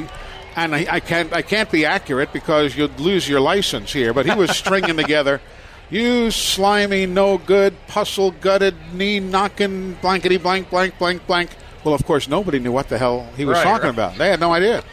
And 0.55 0.73
I, 0.73 0.85
I 0.89 0.99
can't 1.01 1.33
I 1.33 1.41
can't 1.41 1.69
be 1.71 1.85
accurate 1.85 2.31
because 2.31 2.75
you'd 2.77 2.99
lose 2.99 3.27
your 3.27 3.41
license 3.41 3.91
here. 3.91 4.13
But 4.13 4.25
he 4.25 4.33
was 4.35 4.51
stringing 4.55 4.95
together, 5.03 5.41
you 5.89 6.31
slimy, 6.31 7.05
no 7.05 7.37
good, 7.37 7.75
puzzle 7.87 8.31
gutted, 8.31 8.75
knee 8.93 9.19
knocking, 9.19 9.93
blankety 10.01 10.37
blank, 10.37 10.69
blank, 10.69 10.97
blank, 10.97 11.25
blank. 11.27 11.49
Well, 11.83 11.93
of 11.93 12.05
course, 12.05 12.27
nobody 12.27 12.59
knew 12.59 12.71
what 12.71 12.89
the 12.89 12.97
hell 12.97 13.27
he 13.35 13.45
was 13.45 13.57
Right, 13.57 13.63
talking 13.63 13.85
right. 13.87 13.93
about. 13.93 14.17
They 14.17 14.29
had 14.29 14.39
no 14.39 14.53
idea. 14.53 14.83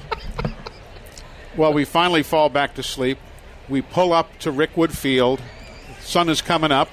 well, 1.57 1.73
we 1.73 1.85
finally 1.85 2.23
fall 2.23 2.49
back 2.49 2.75
to 2.75 2.83
sleep. 2.83 3.19
We 3.69 3.83
pull 3.83 4.13
up 4.13 4.39
to 4.41 4.51
Rickwood 4.53 4.91
Field. 4.91 5.41
Sun 6.01 6.29
is 6.29 6.43
coming 6.43 6.73
up. 6.73 6.89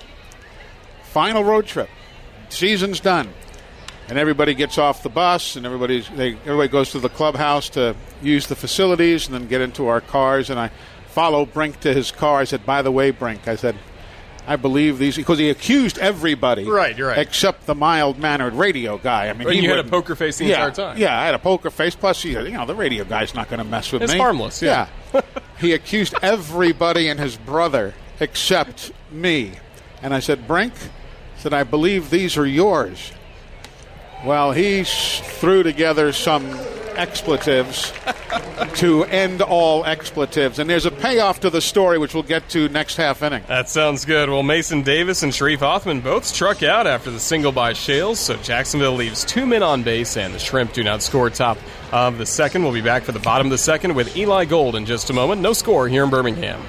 Final 1.04 1.44
road 1.44 1.66
trip. 1.66 1.90
Season's 2.50 3.00
done. 3.00 3.30
And 4.10 4.18
everybody 4.18 4.54
gets 4.54 4.78
off 4.78 5.04
the 5.04 5.10
bus, 5.10 5.56
and 5.58 5.66
everybody's 5.66 6.08
they, 6.10 6.36
everybody 6.46 6.70
goes 6.70 6.92
to 6.92 7.00
the 7.00 7.10
clubhouse 7.10 7.68
to 7.70 7.96
use 8.22 8.48
the 8.48 8.56
facilities, 8.56 9.26
and 9.26 9.34
then 9.36 9.48
get 9.48 9.60
into 9.60 9.88
our 9.88 10.00
cars. 10.00 10.50
And 10.50 10.58
I 10.60 10.72
follow 11.18 11.48
Brink 11.48 11.80
to 11.80 11.92
his 11.96 12.12
car. 12.12 12.38
I 12.40 12.44
said, 12.44 12.64
"By 12.64 12.84
the 12.84 12.92
way, 12.92 13.10
Brink," 13.10 13.48
I 13.48 13.56
said, 13.56 13.76
"I 14.46 14.56
believe 14.56 15.00
these 15.00 15.16
because 15.16 15.40
he 15.40 15.50
accused 15.50 15.98
everybody, 15.98 16.64
Right, 16.70 16.96
you're 16.96 17.08
right. 17.08 17.18
except 17.18 17.66
the 17.66 17.74
mild 17.74 18.20
mannered 18.20 18.54
radio 18.54 19.00
guy. 19.00 19.30
I 19.30 19.34
mean, 19.34 19.48
And 19.48 19.56
he 19.58 19.64
you 19.64 19.70
had 19.72 19.80
a 19.80 19.90
poker 19.90 20.16
face 20.16 20.38
the 20.38 20.46
yeah, 20.46 20.68
entire 20.68 20.72
time. 20.92 20.98
Yeah, 21.00 21.20
I 21.20 21.26
had 21.26 21.34
a 21.34 21.40
poker 21.40 21.72
face. 21.72 21.96
Plus, 21.96 22.24
you 22.24 22.52
know, 22.52 22.68
the 22.68 22.76
radio 22.76 23.04
guy's 23.04 23.34
not 23.34 23.50
going 23.50 23.58
to 23.58 23.64
mess 23.64 23.92
with 23.92 24.04
It's 24.04 24.12
me. 24.14 24.18
It's 24.18 24.22
harmless, 24.22 24.62
yeah. 24.62 24.90
he 25.60 25.74
accused 25.74 26.14
everybody 26.22 27.08
and 27.10 27.20
his 27.20 27.36
brother 27.36 27.96
except 28.20 28.92
me. 29.12 29.54
And 30.04 30.14
I 30.14 30.20
said, 30.20 30.48
Brink, 30.48 30.74
I 30.76 31.40
said, 31.42 31.52
I 31.54 31.64
believe 31.64 32.12
these 32.12 32.38
are 32.38 32.46
yours. 32.46 33.12
Well, 34.24 34.52
he 34.52 34.84
threw 34.84 35.64
together 35.64 36.12
some 36.14 36.46
expletives 36.98 37.94
to 38.76 39.06
end 39.06 39.42
all 39.42 39.86
expletives. 39.86 40.60
And 40.60 40.70
there's 40.70 40.86
a 40.86 40.92
payoff 40.92 41.40
to 41.42 41.50
the 41.50 41.62
story, 41.62 41.98
which 41.98 42.14
we'll 42.14 42.24
get 42.24 42.50
to 42.50 42.68
next 42.70 42.98
half 42.98 43.22
inning. 43.24 43.44
That 43.48 43.70
sounds 43.70 44.06
good. 44.06 44.30
Well, 44.30 44.44
Mason 44.44 44.82
Davis 44.82 45.24
and 45.24 45.34
Sharif 45.34 45.60
Hoffman 45.62 46.02
both 46.02 46.26
struck 46.26 46.64
out 46.64 46.88
after 46.88 47.12
the 47.12 47.20
single 47.20 47.52
by 47.52 47.74
Schales, 47.74 48.18
so 48.18 48.36
Jacksonville 48.38 48.94
leaves 48.94 49.24
two 49.24 49.46
men 49.46 49.64
on 49.64 49.84
base, 49.84 50.18
and 50.18 50.34
the 50.34 50.40
Shrimp 50.40 50.74
do 50.74 50.84
not 50.84 51.02
score 51.02 51.30
top 51.30 51.58
of 51.92 52.18
the 52.18 52.26
second. 52.26 52.64
We'll 52.64 52.74
be 52.74 52.82
back 52.82 53.04
for 53.04 53.12
the 53.12 53.20
bottom 53.20 53.48
of 53.48 53.52
the 53.52 53.58
second 53.58 53.96
with 53.96 54.18
Eli 54.18 54.46
Gold 54.46 54.76
in 54.76 54.86
just 54.86 55.10
a 55.10 55.14
moment. 55.14 55.42
No 55.42 55.54
score 55.54 55.88
here 55.88 56.04
in 56.04 56.10
Birmingham. 56.10 56.62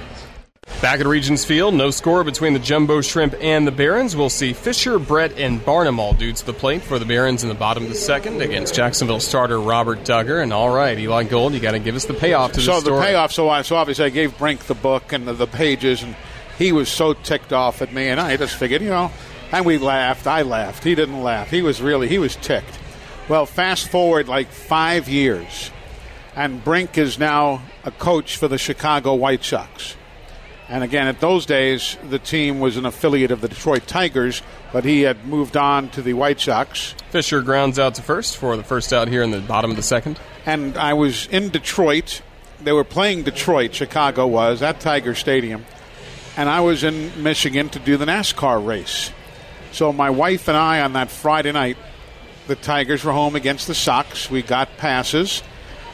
Back 0.81 1.01
at 1.01 1.07
Regions 1.07 1.43
Field, 1.43 1.73
no 1.73 1.91
score 1.91 2.23
between 2.23 2.53
the 2.53 2.59
Jumbo 2.59 3.01
Shrimp 3.01 3.35
and 3.41 3.67
the 3.67 3.71
Barons. 3.71 4.15
We'll 4.15 4.29
see 4.29 4.53
Fisher, 4.53 4.97
Brett, 4.97 5.37
and 5.37 5.63
Barnum 5.65 5.99
all 5.99 6.13
due 6.13 6.31
to 6.31 6.45
the 6.45 6.53
plate 6.53 6.81
for 6.81 6.97
the 6.97 7.03
Barons 7.03 7.43
in 7.43 7.49
the 7.49 7.55
bottom 7.55 7.83
of 7.83 7.89
the 7.89 7.95
second 7.95 8.41
against 8.41 8.75
Jacksonville 8.75 9.19
starter 9.19 9.59
Robert 9.59 10.05
Dugger. 10.05 10.41
And 10.41 10.53
all 10.53 10.73
right, 10.73 10.97
Eli 10.97 11.23
Gold, 11.23 11.53
you 11.53 11.59
got 11.59 11.71
to 11.71 11.79
give 11.79 11.95
us 11.97 12.05
the 12.05 12.13
payoff 12.13 12.53
to 12.53 12.59
the 12.59 12.61
show. 12.61 12.71
so 12.71 12.75
this 12.75 12.83
the 12.85 12.89
story. 12.91 13.05
payoff. 13.07 13.33
So, 13.33 13.49
I, 13.49 13.61
so 13.63 13.75
obviously, 13.75 14.05
I 14.05 14.09
gave 14.09 14.37
Brink 14.37 14.67
the 14.67 14.73
book 14.73 15.11
and 15.11 15.27
the, 15.27 15.33
the 15.33 15.47
pages, 15.47 16.01
and 16.01 16.15
he 16.57 16.71
was 16.71 16.87
so 16.87 17.11
ticked 17.11 17.51
off 17.51 17.81
at 17.81 17.91
me, 17.91 18.07
and 18.07 18.17
I 18.17 18.37
just 18.37 18.55
figured, 18.55 18.81
you 18.81 18.89
know, 18.89 19.11
and 19.51 19.65
we 19.65 19.79
laughed. 19.79 20.27
I 20.27 20.43
laughed. 20.43 20.85
He 20.85 20.95
didn't 20.95 21.21
laugh. 21.21 21.49
He 21.51 21.61
was 21.61 21.81
really 21.81 22.07
he 22.07 22.19
was 22.19 22.37
ticked. 22.37 22.79
Well, 23.27 23.45
fast 23.45 23.89
forward 23.89 24.29
like 24.29 24.47
five 24.47 25.09
years, 25.09 25.71
and 26.37 26.63
Brink 26.63 26.97
is 26.97 27.19
now 27.19 27.63
a 27.83 27.91
coach 27.91 28.37
for 28.37 28.47
the 28.47 28.57
Chicago 28.57 29.13
White 29.13 29.43
Sox. 29.43 29.97
And 30.69 30.83
again, 30.83 31.07
at 31.07 31.19
those 31.19 31.47
days, 31.47 31.97
the 32.09 32.19
team 32.19 32.59
was 32.59 32.77
an 32.77 32.85
affiliate 32.85 33.31
of 33.31 33.41
the 33.41 33.47
Detroit 33.47 33.87
Tigers, 33.87 34.43
but 34.71 34.85
he 34.85 35.01
had 35.01 35.25
moved 35.25 35.57
on 35.57 35.89
to 35.89 36.03
the 36.03 36.13
White 36.13 36.39
Sox. 36.39 36.93
Fisher 37.09 37.41
grounds 37.41 37.79
out 37.79 37.95
to 37.95 38.03
first 38.03 38.37
for 38.37 38.55
the 38.55 38.63
first 38.63 38.93
out 38.93 39.07
here 39.07 39.23
in 39.23 39.31
the 39.31 39.39
bottom 39.39 39.71
of 39.71 39.77
the 39.77 39.83
second. 39.83 40.19
And 40.45 40.77
I 40.77 40.93
was 40.93 41.25
in 41.27 41.49
Detroit. 41.49 42.21
They 42.61 42.71
were 42.71 42.83
playing 42.83 43.23
Detroit, 43.23 43.73
Chicago 43.73 44.27
was, 44.27 44.61
at 44.61 44.79
Tiger 44.79 45.15
Stadium. 45.15 45.65
And 46.37 46.47
I 46.47 46.61
was 46.61 46.83
in 46.83 47.23
Michigan 47.23 47.69
to 47.69 47.79
do 47.79 47.97
the 47.97 48.05
NASCAR 48.05 48.63
race. 48.63 49.11
So 49.71 49.91
my 49.91 50.11
wife 50.11 50.47
and 50.47 50.55
I, 50.55 50.81
on 50.81 50.93
that 50.93 51.09
Friday 51.09 51.51
night, 51.51 51.77
the 52.45 52.55
Tigers 52.55 53.03
were 53.03 53.11
home 53.11 53.35
against 53.35 53.65
the 53.65 53.75
Sox. 53.75 54.29
We 54.29 54.43
got 54.43 54.77
passes 54.77 55.41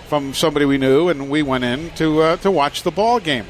from 0.07 0.33
somebody 0.33 0.65
we 0.65 0.77
knew, 0.77 1.07
and 1.07 1.29
we 1.29 1.43
went 1.43 1.63
in 1.63 1.91
to, 1.91 2.21
uh, 2.21 2.37
to 2.37 2.51
watch 2.51 2.83
the 2.83 2.91
ball 2.91 3.21
game. 3.21 3.45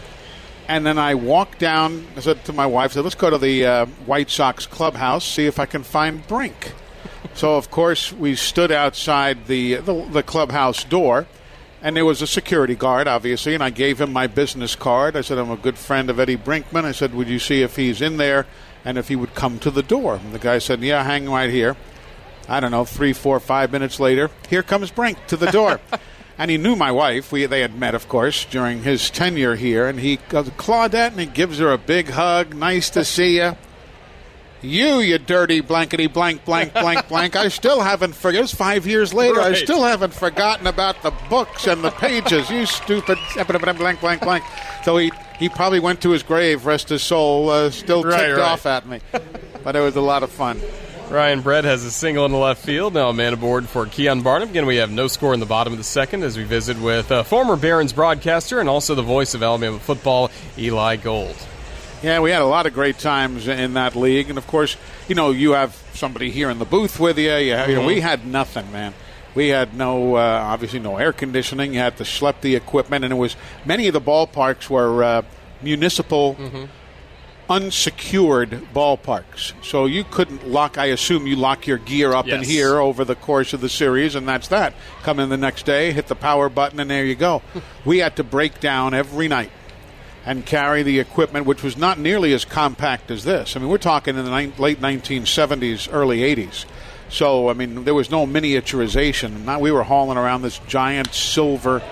And 0.67 0.85
then 0.85 0.97
I 0.97 1.15
walked 1.15 1.59
down. 1.59 2.07
I 2.15 2.21
said 2.21 2.43
to 2.45 2.53
my 2.53 2.65
wife, 2.65 2.91
I 2.91 2.93
said, 2.95 3.03
let's 3.03 3.15
go 3.15 3.29
to 3.29 3.37
the 3.37 3.65
uh, 3.65 3.85
White 4.05 4.29
Sox 4.29 4.65
clubhouse, 4.65 5.23
see 5.23 5.45
if 5.45 5.59
I 5.59 5.65
can 5.65 5.83
find 5.83 6.25
Brink. 6.27 6.73
so, 7.35 7.55
of 7.55 7.69
course, 7.69 8.11
we 8.11 8.35
stood 8.35 8.71
outside 8.71 9.45
the, 9.47 9.75
the, 9.75 10.07
the 10.11 10.23
clubhouse 10.23 10.83
door, 10.83 11.27
and 11.83 11.95
there 11.95 12.05
was 12.05 12.21
a 12.21 12.27
security 12.27 12.75
guard, 12.75 13.07
obviously, 13.07 13.53
and 13.53 13.63
I 13.63 13.69
gave 13.69 14.01
him 14.01 14.11
my 14.11 14.25
business 14.25 14.75
card. 14.75 15.15
I 15.15 15.21
said, 15.21 15.37
I'm 15.37 15.51
a 15.51 15.57
good 15.57 15.77
friend 15.77 16.09
of 16.09 16.19
Eddie 16.19 16.37
Brinkman. 16.37 16.83
I 16.83 16.93
said, 16.93 17.13
would 17.13 17.27
you 17.27 17.39
see 17.39 17.61
if 17.61 17.75
he's 17.75 18.01
in 18.01 18.17
there 18.17 18.47
and 18.83 18.97
if 18.97 19.07
he 19.07 19.15
would 19.15 19.35
come 19.35 19.59
to 19.59 19.69
the 19.69 19.83
door? 19.83 20.15
And 20.15 20.33
the 20.33 20.39
guy 20.39 20.57
said, 20.57 20.81
yeah, 20.81 21.03
hang 21.03 21.29
right 21.29 21.49
here. 21.51 21.75
I 22.47 22.59
don't 22.59 22.71
know, 22.71 22.85
three, 22.85 23.13
four, 23.13 23.39
five 23.39 23.71
minutes 23.71 23.99
later, 23.99 24.29
here 24.49 24.63
comes 24.63 24.91
Brink 24.91 25.27
to 25.27 25.37
the 25.37 25.51
door. 25.51 25.79
and 26.37 26.51
he 26.51 26.57
knew 26.57 26.75
my 26.75 26.91
wife. 26.91 27.31
We 27.31 27.45
they 27.45 27.61
had 27.61 27.75
met, 27.75 27.95
of 27.95 28.07
course, 28.07 28.45
during 28.45 28.83
his 28.83 29.09
tenure 29.09 29.55
here. 29.55 29.87
And 29.87 29.99
he 29.99 30.17
goes, 30.29 30.49
Claudette, 30.51 31.11
and 31.11 31.19
he 31.19 31.25
gives 31.25 31.59
her 31.59 31.71
a 31.71 31.77
big 31.77 32.09
hug. 32.09 32.53
Nice 32.55 32.89
to 32.91 33.05
see 33.05 33.37
you. 33.37 33.55
You, 34.61 34.99
you 34.99 35.19
dirty 35.19 35.61
blankety 35.61 36.07
blank 36.07 36.43
blank 36.43 36.73
blank 36.73 37.07
blank. 37.09 37.35
I 37.35 37.49
still 37.49 37.81
haven't 37.81 38.15
forgotten. 38.15 38.47
Five 38.47 38.87
years 38.87 39.13
later. 39.13 39.35
Right. 39.35 39.51
I 39.51 39.53
still 39.53 39.83
haven't 39.83 40.13
forgotten 40.13 40.65
about 40.65 41.03
the 41.03 41.11
books 41.29 41.67
and 41.67 41.83
the 41.83 41.91
pages. 41.91 42.49
You 42.49 42.65
stupid 42.65 43.19
blank 43.77 43.99
blank 43.99 44.21
blank. 44.21 44.43
So 44.83 44.97
he 44.97 45.11
he 45.37 45.49
probably 45.49 45.79
went 45.79 46.01
to 46.01 46.09
his 46.09 46.23
grave, 46.23 46.65
rest 46.65 46.89
his 46.89 47.03
soul, 47.03 47.49
uh, 47.49 47.69
still 47.69 48.01
ticked 48.01 48.13
Right, 48.13 48.31
right. 48.31 48.39
off 48.39 48.65
at 48.65 48.87
me. 48.87 49.01
But 49.63 49.75
it 49.75 49.81
was 49.81 49.95
a 49.97 50.01
lot 50.01 50.23
of 50.23 50.31
fun. 50.31 50.59
Ryan 51.09 51.41
Brett 51.41 51.65
has 51.65 51.83
a 51.83 51.91
single 51.91 52.25
in 52.25 52.31
the 52.31 52.37
left 52.37 52.63
field. 52.65 52.95
Now 52.95 53.09
a 53.09 53.13
man 53.13 53.33
aboard 53.33 53.69
for 53.69 53.85
Keon 53.85 54.21
Barnum. 54.21 54.49
Again, 54.49 54.65
we 54.65 54.77
have 54.77 54.91
no 54.91 55.07
score 55.07 55.33
in 55.33 55.39
the 55.39 55.45
bottom 55.45 55.71
of 55.71 55.77
the 55.77 55.83
second 55.83 56.23
as 56.23 56.35
we 56.35 56.43
visit 56.43 56.79
with 56.79 57.11
uh, 57.11 57.23
former 57.23 57.55
Barons 57.55 57.93
broadcaster 57.93 58.59
and 58.59 58.67
also 58.67 58.95
the 58.95 59.03
voice 59.03 59.33
of 59.35 59.43
Alabama 59.43 59.79
football, 59.79 60.31
Eli 60.57 60.95
Gold. 60.95 61.35
Yeah, 62.01 62.19
we 62.19 62.31
had 62.31 62.41
a 62.41 62.45
lot 62.45 62.65
of 62.65 62.73
great 62.73 62.97
times 62.99 63.47
in 63.47 63.73
that 63.75 63.95
league, 63.95 64.29
and 64.29 64.37
of 64.37 64.45
course, 64.47 64.77
you 65.07 65.15
know, 65.15 65.31
you 65.31 65.51
have 65.51 65.75
somebody 65.93 66.31
here 66.31 66.49
in 66.49 66.59
the 66.59 66.65
booth 66.65 66.99
with 66.99 67.17
you. 67.17 67.33
You, 67.33 67.53
have, 67.53 67.69
you 67.69 67.75
know, 67.75 67.85
we 67.85 68.01
had 68.01 68.25
nothing, 68.25 68.71
man. 68.71 68.93
We 69.35 69.49
had 69.49 69.75
no, 69.75 70.15
uh, 70.15 70.19
obviously, 70.19 70.79
no 70.79 70.97
air 70.97 71.13
conditioning. 71.13 71.73
You 71.73 71.79
had 71.79 71.97
to 71.97 72.03
schlep 72.03 72.41
the 72.41 72.55
equipment, 72.55 73.05
and 73.05 73.13
it 73.13 73.17
was 73.17 73.35
many 73.63 73.87
of 73.87 73.93
the 73.93 74.01
ballparks 74.01 74.69
were 74.69 75.03
uh, 75.03 75.21
municipal, 75.61 76.35
unsecured 77.49 78.49
ballparks. 78.73 79.53
So 79.63 79.85
you 79.85 80.03
couldn't 80.03 80.47
lock. 80.47 80.77
I 80.77 80.85
assume 80.85 81.27
you 81.27 81.35
lock 81.35 81.67
your 81.67 81.77
gear 81.77 82.13
up 82.13 82.27
in 82.27 82.43
here 82.43 82.79
over 82.79 83.05
the 83.05 83.15
course 83.15 83.53
of 83.53 83.61
the 83.61 83.69
series, 83.69 84.15
and 84.15 84.27
that's 84.27 84.47
that. 84.49 84.73
Come 85.03 85.19
in 85.19 85.29
the 85.29 85.37
next 85.37 85.65
day, 85.65 85.91
hit 85.91 86.07
the 86.07 86.15
power 86.15 86.49
button, 86.49 86.79
and 86.79 86.89
there 86.89 87.05
you 87.05 87.15
go. 87.15 87.41
we 87.85 87.99
had 87.99 88.15
to 88.17 88.23
break 88.23 88.59
down 88.59 88.93
every 88.93 89.27
night 89.27 89.51
and 90.25 90.45
carry 90.45 90.81
the 90.81 90.99
equipment, 90.99 91.45
which 91.45 91.61
was 91.61 91.77
not 91.77 91.99
nearly 91.99 92.33
as 92.33 92.45
compact 92.45 93.11
as 93.11 93.23
this. 93.23 93.55
I 93.55 93.59
mean, 93.59 93.69
we're 93.69 93.77
talking 93.77 94.17
in 94.17 94.25
the 94.25 94.35
ni- 94.35 94.53
late 94.57 94.81
1970s, 94.81 95.87
early 95.91 96.19
80s. 96.19 96.65
So, 97.09 97.49
I 97.49 97.53
mean, 97.53 97.83
there 97.83 97.93
was 97.93 98.09
no 98.09 98.25
miniaturization. 98.25 99.45
Now 99.45 99.59
we 99.59 99.71
were 99.71 99.83
hauling 99.83 100.17
around 100.17 100.41
this 100.41 100.59
giant 100.67 101.13
silver 101.13 101.83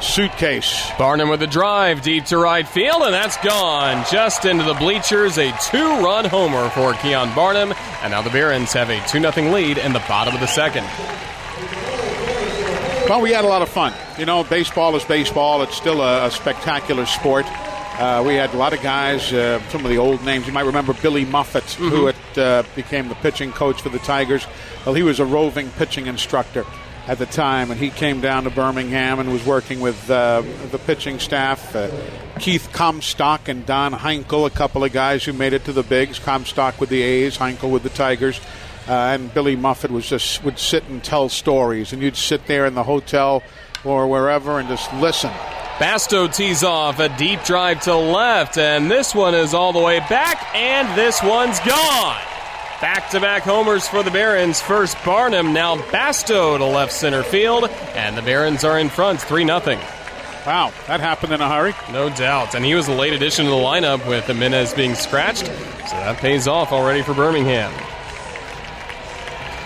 suitcase. 0.00 0.90
Barnum 0.98 1.28
with 1.28 1.42
a 1.42 1.46
drive 1.46 2.02
deep 2.02 2.24
to 2.26 2.38
right 2.38 2.66
field, 2.66 3.02
and 3.02 3.14
that's 3.14 3.36
gone 3.38 4.04
just 4.10 4.44
into 4.44 4.64
the 4.64 4.74
bleachers. 4.74 5.38
A 5.38 5.52
two 5.70 6.00
run 6.04 6.24
homer 6.24 6.68
for 6.70 6.94
Keon 6.94 7.34
Barnum, 7.34 7.72
and 8.02 8.10
now 8.12 8.22
the 8.22 8.30
Barons 8.30 8.72
have 8.72 8.90
a 8.90 8.98
2 9.08 9.20
0 9.20 9.52
lead 9.52 9.78
in 9.78 9.92
the 9.92 10.02
bottom 10.08 10.34
of 10.34 10.40
the 10.40 10.46
second. 10.46 10.84
Well, 13.08 13.20
we 13.20 13.30
had 13.30 13.44
a 13.44 13.48
lot 13.48 13.62
of 13.62 13.68
fun. 13.68 13.92
You 14.18 14.26
know, 14.26 14.42
baseball 14.42 14.96
is 14.96 15.04
baseball. 15.04 15.62
It's 15.62 15.76
still 15.76 16.00
a, 16.00 16.26
a 16.26 16.30
spectacular 16.30 17.06
sport. 17.06 17.46
Uh, 17.98 18.22
we 18.26 18.34
had 18.34 18.52
a 18.52 18.56
lot 18.56 18.72
of 18.72 18.82
guys, 18.82 19.32
uh, 19.32 19.60
some 19.70 19.84
of 19.84 19.90
the 19.90 19.96
old 19.96 20.22
names. 20.24 20.46
You 20.46 20.52
might 20.52 20.66
remember 20.66 20.92
Billy 20.92 21.24
Muffett, 21.24 21.72
who 21.74 22.06
had, 22.06 22.38
uh, 22.38 22.62
became 22.74 23.08
the 23.08 23.14
pitching 23.14 23.52
coach 23.52 23.80
for 23.80 23.88
the 23.88 24.00
Tigers. 24.00 24.46
Well, 24.84 24.94
he 24.94 25.02
was 25.02 25.18
a 25.18 25.24
roving 25.24 25.70
pitching 25.70 26.06
instructor 26.06 26.66
at 27.06 27.18
the 27.18 27.26
time, 27.26 27.70
and 27.70 27.78
he 27.78 27.90
came 27.90 28.20
down 28.20 28.44
to 28.44 28.50
Birmingham 28.50 29.20
and 29.20 29.32
was 29.32 29.44
working 29.46 29.80
with 29.80 30.10
uh, 30.10 30.42
the 30.70 30.78
pitching 30.78 31.18
staff. 31.18 31.74
Uh, 31.74 31.88
Keith 32.40 32.70
Comstock 32.72 33.48
and 33.48 33.64
Don 33.64 33.92
Heinkel, 33.92 34.46
a 34.46 34.50
couple 34.50 34.82
of 34.82 34.92
guys 34.92 35.24
who 35.24 35.32
made 35.32 35.52
it 35.52 35.64
to 35.64 35.72
the 35.72 35.82
bigs. 35.82 36.18
Comstock 36.18 36.80
with 36.80 36.90
the 36.90 37.02
A's, 37.02 37.38
Heinkel 37.38 37.70
with 37.70 37.82
the 37.82 37.90
Tigers. 37.90 38.40
Uh, 38.88 38.92
and 38.92 39.32
Billy 39.34 39.56
Muffett 39.56 39.90
was 39.90 40.08
just 40.08 40.44
would 40.44 40.58
sit 40.58 40.84
and 40.88 41.02
tell 41.02 41.28
stories, 41.28 41.92
and 41.92 42.02
you'd 42.02 42.16
sit 42.16 42.46
there 42.46 42.66
in 42.66 42.74
the 42.74 42.84
hotel 42.84 43.42
or 43.84 44.06
wherever 44.06 44.58
and 44.58 44.68
just 44.68 44.92
listen. 44.94 45.30
Basto 45.78 46.34
tees 46.34 46.64
off 46.64 47.00
a 47.00 47.08
deep 47.16 47.42
drive 47.44 47.82
to 47.82 47.94
left, 47.94 48.58
and 48.58 48.90
this 48.90 49.14
one 49.14 49.34
is 49.34 49.54
all 49.54 49.72
the 49.72 49.80
way 49.80 49.98
back, 50.00 50.54
and 50.54 50.96
this 50.96 51.22
one's 51.22 51.60
gone. 51.60 52.35
Back 52.80 53.08
to 53.12 53.20
back 53.20 53.42
homers 53.42 53.88
for 53.88 54.02
the 54.02 54.10
Barons. 54.10 54.60
First 54.60 55.02
Barnum, 55.02 55.54
now 55.54 55.76
Basto 55.76 56.58
to 56.58 56.64
left 56.66 56.92
center 56.92 57.22
field, 57.22 57.70
and 57.94 58.14
the 58.14 58.20
Barons 58.20 58.64
are 58.64 58.78
in 58.78 58.90
front 58.90 59.18
3 59.18 59.46
0. 59.46 59.58
Wow, 60.46 60.74
that 60.86 61.00
happened 61.00 61.32
in 61.32 61.40
a 61.40 61.48
hurry. 61.48 61.74
No 61.90 62.10
doubt. 62.10 62.54
And 62.54 62.66
he 62.66 62.74
was 62.74 62.86
a 62.88 62.92
late 62.92 63.14
addition 63.14 63.46
to 63.46 63.50
the 63.50 63.56
lineup 63.56 64.06
with 64.06 64.26
Jimenez 64.26 64.74
being 64.74 64.94
scratched, 64.94 65.46
so 65.46 65.96
that 65.96 66.18
pays 66.18 66.46
off 66.46 66.70
already 66.70 67.00
for 67.00 67.14
Birmingham. 67.14 67.72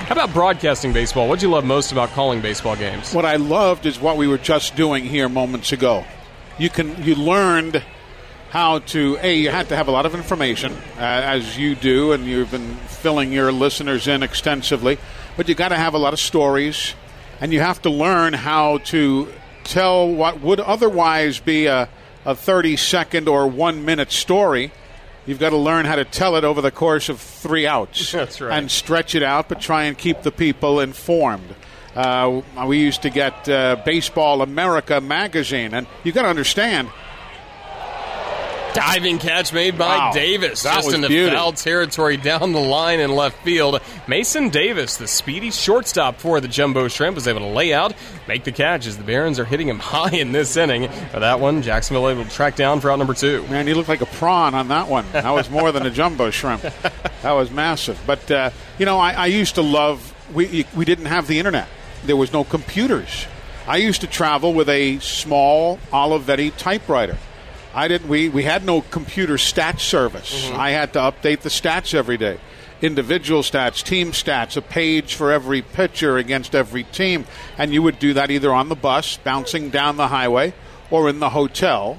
How 0.06 0.12
about 0.12 0.32
broadcasting 0.32 0.92
baseball? 0.92 1.28
What 1.28 1.40
do 1.40 1.46
you 1.46 1.52
love 1.52 1.64
most 1.64 1.90
about 1.90 2.10
calling 2.10 2.40
baseball 2.40 2.76
games? 2.76 3.12
What 3.12 3.24
I 3.24 3.36
loved 3.36 3.86
is 3.86 3.98
what 3.98 4.18
we 4.18 4.28
were 4.28 4.38
just 4.38 4.76
doing 4.76 5.04
here 5.04 5.28
moments 5.28 5.72
ago. 5.72 6.04
You 6.58 6.70
can 6.70 7.02
you 7.02 7.16
learned 7.16 7.82
how 8.50 8.80
to 8.80 9.16
a 9.22 9.34
you 9.34 9.50
had 9.50 9.68
to 9.68 9.76
have 9.76 9.88
a 9.88 9.90
lot 9.90 10.06
of 10.06 10.14
information 10.14 10.72
uh, 10.96 11.00
as 11.00 11.56
you 11.56 11.74
do, 11.74 12.12
and 12.12 12.26
you've 12.26 12.50
been 12.50 12.74
filling 12.88 13.32
your 13.32 13.52
listeners 13.52 14.08
in 14.08 14.22
extensively. 14.22 14.98
But 15.36 15.48
you 15.48 15.54
got 15.54 15.68
to 15.68 15.76
have 15.76 15.94
a 15.94 15.98
lot 15.98 16.12
of 16.12 16.20
stories, 16.20 16.94
and 17.40 17.52
you 17.52 17.60
have 17.60 17.80
to 17.82 17.90
learn 17.90 18.32
how 18.32 18.78
to 18.78 19.28
tell 19.64 20.12
what 20.12 20.40
would 20.40 20.60
otherwise 20.60 21.38
be 21.38 21.66
a, 21.66 21.88
a 22.24 22.34
thirty 22.34 22.76
second 22.76 23.28
or 23.28 23.46
one 23.46 23.84
minute 23.84 24.10
story. 24.10 24.72
You've 25.26 25.38
got 25.38 25.50
to 25.50 25.56
learn 25.56 25.84
how 25.84 25.96
to 25.96 26.04
tell 26.04 26.34
it 26.34 26.44
over 26.44 26.60
the 26.60 26.72
course 26.72 27.08
of 27.08 27.20
three 27.20 27.66
outs. 27.66 28.10
That's 28.12 28.40
right. 28.40 28.58
And 28.58 28.70
stretch 28.70 29.14
it 29.14 29.22
out, 29.22 29.48
but 29.48 29.60
try 29.60 29.84
and 29.84 29.96
keep 29.96 30.22
the 30.22 30.32
people 30.32 30.80
informed. 30.80 31.54
Uh, 31.94 32.42
we 32.66 32.78
used 32.78 33.02
to 33.02 33.10
get 33.10 33.48
uh, 33.48 33.76
Baseball 33.84 34.42
America 34.42 35.00
magazine, 35.00 35.74
and 35.74 35.86
you 36.04 36.12
got 36.12 36.22
to 36.22 36.28
understand. 36.28 36.88
Diving 38.74 39.18
catch 39.18 39.52
made 39.52 39.76
by 39.76 39.96
Wow. 39.96 40.12
Davis, 40.12 40.62
just 40.62 40.92
in 40.92 41.00
the 41.00 41.08
beauty. 41.08 41.34
foul 41.34 41.52
territory 41.52 42.16
down 42.16 42.52
the 42.52 42.60
line 42.60 43.00
in 43.00 43.14
left 43.14 43.42
field. 43.44 43.80
Mason 44.06 44.48
Davis, 44.48 44.96
the 44.96 45.08
speedy 45.08 45.50
shortstop 45.50 46.18
for 46.20 46.40
the 46.40 46.46
Jumbo 46.48 46.86
Shrimp, 46.88 47.16
was 47.16 47.26
able 47.26 47.40
to 47.40 47.46
lay 47.48 47.72
out, 47.74 47.94
make 48.28 48.44
the 48.44 48.52
catch 48.52 48.86
as 48.86 48.96
the 48.96 49.02
Barons 49.02 49.38
are 49.38 49.44
hitting 49.44 49.68
him 49.68 49.78
high 49.80 50.10
in 50.16 50.32
this 50.32 50.56
inning. 50.56 50.88
For 51.10 51.20
that 51.20 51.40
one, 51.40 51.62
Jacksonville 51.62 52.08
able 52.08 52.24
to 52.24 52.30
track 52.30 52.54
down 52.56 52.80
for 52.80 52.90
out 52.90 52.98
number 52.98 53.14
two. 53.14 53.42
Man, 53.48 53.66
he 53.66 53.74
looked 53.74 53.88
like 53.88 54.02
a 54.02 54.06
prawn 54.06 54.54
on 54.54 54.68
that 54.68 54.88
one. 54.88 55.04
That 55.12 55.30
was 55.30 55.50
more 55.50 55.72
than 55.72 55.84
a 55.84 55.90
jumbo 55.90 56.30
shrimp. 56.30 56.62
That 57.22 57.32
was 57.32 57.50
massive. 57.50 58.00
But 58.06 58.30
uh, 58.30 58.50
you 58.78 58.86
know, 58.86 58.98
I, 58.98 59.12
I 59.12 59.26
used 59.26 59.56
to 59.56 59.62
love. 59.62 60.14
We 60.32 60.64
we 60.76 60.84
didn't 60.84 61.06
have 61.06 61.26
the 61.26 61.38
internet. 61.38 61.68
There 62.04 62.16
was 62.16 62.32
no 62.32 62.44
computers. 62.44 63.26
I 63.66 63.76
used 63.78 64.00
to 64.02 64.06
travel 64.06 64.54
with 64.54 64.68
a 64.68 64.98
small 65.00 65.78
Olivetti 65.92 66.56
typewriter. 66.56 67.18
I 67.74 67.88
didn't. 67.88 68.08
We 68.08 68.28
we 68.28 68.42
had 68.42 68.64
no 68.64 68.80
computer 68.80 69.34
stats 69.34 69.80
service. 69.80 70.50
I 70.52 70.70
had 70.70 70.92
to 70.94 70.98
update 70.98 71.40
the 71.40 71.48
stats 71.48 71.94
every 71.94 72.16
day. 72.16 72.38
Individual 72.82 73.42
stats, 73.42 73.82
team 73.82 74.12
stats, 74.12 74.56
a 74.56 74.62
page 74.62 75.14
for 75.14 75.30
every 75.30 75.60
pitcher 75.60 76.16
against 76.16 76.54
every 76.54 76.84
team, 76.84 77.26
and 77.58 77.74
you 77.74 77.82
would 77.82 77.98
do 77.98 78.14
that 78.14 78.30
either 78.30 78.52
on 78.52 78.68
the 78.68 78.74
bus, 78.74 79.18
bouncing 79.18 79.68
down 79.68 79.96
the 79.96 80.08
highway, 80.08 80.54
or 80.90 81.08
in 81.08 81.20
the 81.20 81.30
hotel. 81.30 81.98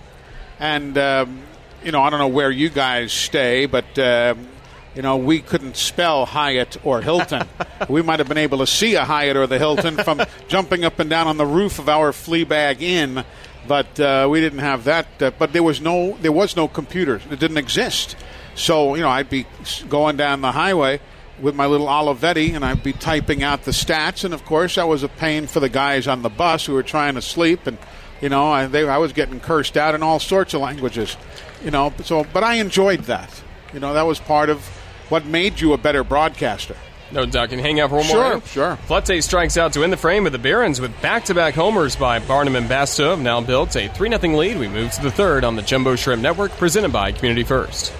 And 0.60 0.98
um, 0.98 1.42
you 1.84 1.92
know, 1.92 2.02
I 2.02 2.10
don't 2.10 2.20
know 2.20 2.28
where 2.28 2.52
you 2.52 2.70
guys 2.70 3.12
stay, 3.14 3.66
but 3.66 3.98
um, 3.98 4.48
you 4.96 5.02
know, 5.02 5.18
we 5.18 5.40
couldn't 5.40 5.78
spell 5.78 6.26
Hyatt 6.26 6.78
or 6.84 7.02
Hilton. 7.02 7.48
we 7.90 8.02
might 8.02 8.20
have 8.20 8.28
been 8.28 8.38
able 8.38 8.58
to 8.60 8.68
see 8.68 8.96
a 8.96 9.06
Hyatt 9.06 9.38
or 9.38 9.48
the 9.48 9.58
Hilton 9.58 9.98
from 9.98 10.22
jumping 10.48 10.84
up 10.84 11.00
and 11.00 11.10
down 11.10 11.28
on 11.28 11.38
the 11.38 11.46
roof 11.46 11.80
of 11.80 11.88
our 11.88 12.12
Fleabag 12.12 12.82
Inn, 12.82 13.24
but 13.68 14.00
uh, 14.00 14.28
we 14.30 14.42
didn't 14.42 14.60
have 14.60 14.86
that. 14.86 15.22
Uh, 15.22 15.32
but 15.32 15.54
there 15.54 15.64
was 15.64 15.82
no 15.82 16.18
there 16.22 16.32
was 16.32 16.56
no 16.56 16.68
computer. 16.68 17.22
It 17.30 17.40
didn't 17.40 17.58
exist. 17.58 18.16
So 18.56 18.96
you 18.96 19.02
know, 19.02 19.10
I'd 19.10 19.30
be 19.30 19.46
going 19.90 20.18
down 20.18 20.42
the 20.42 20.52
highway 20.52 21.00
with 21.40 21.56
my 21.56 21.66
little 21.66 21.88
Olivetti, 21.88 22.54
and 22.54 22.64
I'd 22.64 22.84
be 22.84 22.94
typing 22.94 23.44
out 23.44 23.64
the 23.64 23.72
stats. 23.72 24.24
And 24.24 24.34
of 24.34 24.46
course, 24.46 24.76
that 24.76 24.88
was 24.88 25.04
a 25.04 25.10
pain 25.10 25.48
for 25.48 25.60
the 25.60 25.70
guys 25.70 26.08
on 26.08 26.22
the 26.22 26.30
bus 26.30 26.66
who 26.66 26.74
were 26.74 26.84
trying 26.84 27.16
to 27.16 27.22
sleep. 27.22 27.68
And 27.68 27.78
you 28.22 28.30
know, 28.30 28.52
I, 28.52 28.68
they, 28.68 28.88
I 28.88 28.98
was 28.98 29.14
getting 29.14 29.40
cursed 29.40 29.78
out 29.78 29.96
in 29.96 30.04
all 30.04 30.20
sorts 30.20 30.54
of 30.54 30.62
languages. 30.62 31.18
You 31.64 31.72
know, 31.72 31.94
so 32.04 32.26
but 32.34 32.44
I 32.44 32.56
enjoyed 32.56 33.02
that. 33.02 33.42
You 33.74 33.80
know, 33.80 33.94
that 33.94 34.04
was 34.04 34.20
part 34.20 34.50
of 34.50 34.66
what 35.10 35.26
made 35.26 35.60
you 35.60 35.74
a 35.74 35.78
better 35.78 36.04
broadcaster. 36.04 36.76
No 37.12 37.26
doubt. 37.26 37.50
Can 37.50 37.60
hang 37.60 37.80
out 37.80 37.90
for 37.90 37.98
one 37.98 38.06
sure, 38.06 38.30
more. 38.32 38.42
Sure, 38.46 38.76
Flete 38.88 39.24
strikes 39.24 39.58
out 39.58 39.74
to 39.74 39.84
end 39.84 39.92
the 39.92 39.98
frame 39.98 40.24
with 40.24 40.34
the 40.34 40.40
Barons 40.40 40.80
with 40.80 41.00
back-to-back 41.02 41.54
homers 41.54 41.96
by 41.96 42.20
Barnum 42.20 42.56
and 42.56 42.70
Basto 42.70 43.10
have 43.10 43.20
now 43.20 43.42
built 43.42 43.76
a 43.76 43.90
3-0 43.90 44.38
lead. 44.38 44.58
We 44.58 44.68
move 44.68 44.92
to 44.94 45.02
the 45.02 45.12
third 45.12 45.44
on 45.44 45.56
the 45.56 45.62
Jumbo 45.62 45.96
Shrimp 45.96 46.22
Network, 46.22 46.52
presented 46.52 46.94
by 46.94 47.12
Community 47.12 47.44
First. 47.44 47.94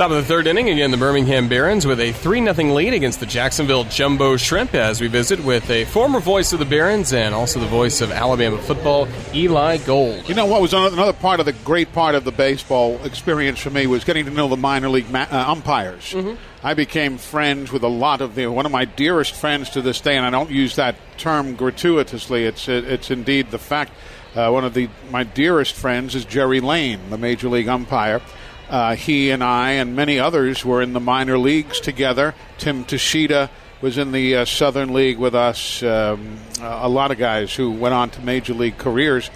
Top 0.00 0.10
of 0.10 0.16
the 0.16 0.24
third 0.24 0.46
inning, 0.46 0.70
again, 0.70 0.90
the 0.92 0.96
Birmingham 0.96 1.46
Barons 1.46 1.84
with 1.84 2.00
a 2.00 2.10
3 2.10 2.50
0 2.50 2.72
lead 2.72 2.94
against 2.94 3.20
the 3.20 3.26
Jacksonville 3.26 3.84
Jumbo 3.84 4.38
Shrimp 4.38 4.74
as 4.74 4.98
we 4.98 5.08
visit 5.08 5.44
with 5.44 5.68
a 5.68 5.84
former 5.84 6.20
voice 6.20 6.54
of 6.54 6.58
the 6.58 6.64
Barons 6.64 7.12
and 7.12 7.34
also 7.34 7.60
the 7.60 7.66
voice 7.66 8.00
of 8.00 8.10
Alabama 8.10 8.56
football, 8.62 9.06
Eli 9.34 9.76
Gold. 9.76 10.26
You 10.26 10.34
know 10.34 10.46
what 10.46 10.62
was 10.62 10.72
another 10.72 11.12
part 11.12 11.38
of 11.38 11.44
the 11.44 11.52
great 11.52 11.92
part 11.92 12.14
of 12.14 12.24
the 12.24 12.32
baseball 12.32 12.98
experience 13.04 13.58
for 13.58 13.68
me 13.68 13.86
was 13.86 14.04
getting 14.04 14.24
to 14.24 14.30
know 14.30 14.48
the 14.48 14.56
minor 14.56 14.88
league 14.88 15.10
ma- 15.10 15.26
uh, 15.30 15.44
umpires. 15.48 16.14
Mm-hmm. 16.14 16.66
I 16.66 16.72
became 16.72 17.18
friends 17.18 17.70
with 17.70 17.82
a 17.82 17.88
lot 17.88 18.22
of 18.22 18.34
the 18.34 18.46
one 18.46 18.64
of 18.64 18.72
my 18.72 18.86
dearest 18.86 19.34
friends 19.34 19.68
to 19.68 19.82
this 19.82 20.00
day, 20.00 20.16
and 20.16 20.24
I 20.24 20.30
don't 20.30 20.50
use 20.50 20.76
that 20.76 20.96
term 21.18 21.56
gratuitously. 21.56 22.46
It's 22.46 22.70
it's 22.70 23.10
indeed 23.10 23.50
the 23.50 23.58
fact. 23.58 23.92
Uh, 24.34 24.48
one 24.48 24.64
of 24.64 24.72
the 24.72 24.88
my 25.10 25.24
dearest 25.24 25.74
friends 25.74 26.14
is 26.14 26.24
Jerry 26.24 26.60
Layne, 26.60 27.10
the 27.10 27.18
major 27.18 27.50
league 27.50 27.68
umpire. 27.68 28.22
Uh, 28.70 28.94
he 28.94 29.30
and 29.30 29.42
I 29.42 29.72
and 29.72 29.96
many 29.96 30.20
others 30.20 30.64
were 30.64 30.80
in 30.80 30.92
the 30.92 31.00
minor 31.00 31.36
leagues 31.36 31.80
together. 31.80 32.36
Tim 32.56 32.84
Tschida 32.84 33.50
was 33.80 33.98
in 33.98 34.12
the 34.12 34.36
uh, 34.36 34.44
Southern 34.44 34.92
League 34.92 35.18
with 35.18 35.34
us. 35.34 35.82
Um, 35.82 36.36
a 36.60 36.88
lot 36.88 37.10
of 37.10 37.18
guys 37.18 37.52
who 37.52 37.72
went 37.72 37.94
on 37.94 38.10
to 38.10 38.20
major 38.20 38.54
league 38.54 38.78
careers. 38.78 39.28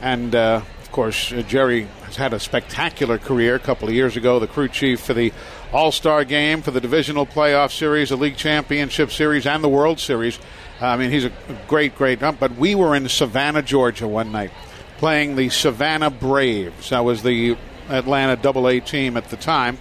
And 0.00 0.34
uh, 0.34 0.62
of 0.82 0.90
course, 0.90 1.32
uh, 1.32 1.42
Jerry 1.42 1.86
has 2.06 2.16
had 2.16 2.32
a 2.32 2.40
spectacular 2.40 3.16
career. 3.16 3.54
A 3.54 3.60
couple 3.60 3.86
of 3.86 3.94
years 3.94 4.16
ago, 4.16 4.40
the 4.40 4.48
crew 4.48 4.66
chief 4.66 4.98
for 4.98 5.14
the 5.14 5.32
All 5.72 5.92
Star 5.92 6.24
game, 6.24 6.60
for 6.60 6.72
the 6.72 6.80
Divisional 6.80 7.26
Playoff 7.26 7.70
Series, 7.70 8.08
the 8.08 8.16
League 8.16 8.36
Championship 8.36 9.12
Series, 9.12 9.46
and 9.46 9.62
the 9.62 9.68
World 9.68 10.00
Series. 10.00 10.36
I 10.80 10.96
mean, 10.96 11.12
he's 11.12 11.26
a 11.26 11.32
great, 11.68 11.94
great. 11.94 12.18
But 12.18 12.56
we 12.56 12.74
were 12.74 12.96
in 12.96 13.08
Savannah, 13.08 13.62
Georgia 13.62 14.08
one 14.08 14.32
night 14.32 14.50
playing 14.98 15.36
the 15.36 15.48
Savannah 15.48 16.10
Braves. 16.10 16.90
That 16.90 17.04
was 17.04 17.22
the 17.22 17.56
Atlanta 17.90 18.36
Double 18.36 18.68
A 18.68 18.80
team 18.80 19.16
at 19.16 19.28
the 19.30 19.36
time, 19.36 19.78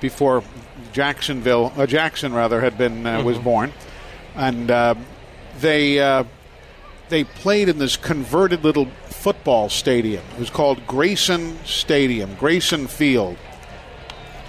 before 0.00 0.42
Jacksonville, 0.92 1.72
uh, 1.76 1.86
Jackson 1.86 2.34
rather, 2.34 2.60
had 2.60 2.76
been 2.76 3.06
uh, 3.06 3.18
mm-hmm. 3.18 3.26
was 3.26 3.38
born, 3.38 3.72
and 4.34 4.70
uh, 4.70 4.94
they 5.60 6.00
uh, 6.00 6.24
they 7.08 7.24
played 7.24 7.68
in 7.68 7.78
this 7.78 7.96
converted 7.96 8.64
little 8.64 8.86
football 9.06 9.68
stadium. 9.68 10.24
It 10.34 10.40
was 10.40 10.50
called 10.50 10.86
Grayson 10.86 11.58
Stadium, 11.64 12.34
Grayson 12.34 12.86
Field. 12.86 13.36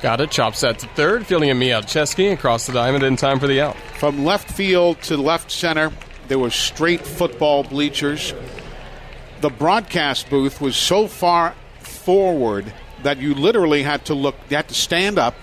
Got 0.02 0.20
it. 0.20 0.32
Chop 0.32 0.56
set 0.56 0.80
to 0.80 0.88
third, 0.88 1.26
fielding 1.26 1.50
a 1.50 1.56
Mialcheski 1.56 2.34
across 2.34 2.68
the 2.68 2.74
diamond 2.74 3.04
in 3.04 3.16
time 3.16 3.40
for 3.40 3.48
the 3.48 3.62
out. 3.62 3.78
From 4.00 4.26
left 4.26 4.52
field 4.52 5.02
to 5.04 5.16
left 5.16 5.50
center, 5.50 5.94
there 6.28 6.40
were 6.40 6.50
straight 6.50 7.06
football 7.06 7.64
bleachers. 7.64 8.34
The 9.40 9.50
broadcast 9.50 10.30
booth 10.30 10.60
was 10.60 10.76
so 10.76 11.08
far 11.08 11.56
forward 11.80 12.74
that 13.04 13.20
you 13.20 13.34
literally 13.36 13.84
had 13.84 14.06
to 14.06 14.14
look, 14.14 14.36
you 14.50 14.56
had 14.56 14.68
to 14.70 14.74
stand 14.74 15.20
up, 15.20 15.36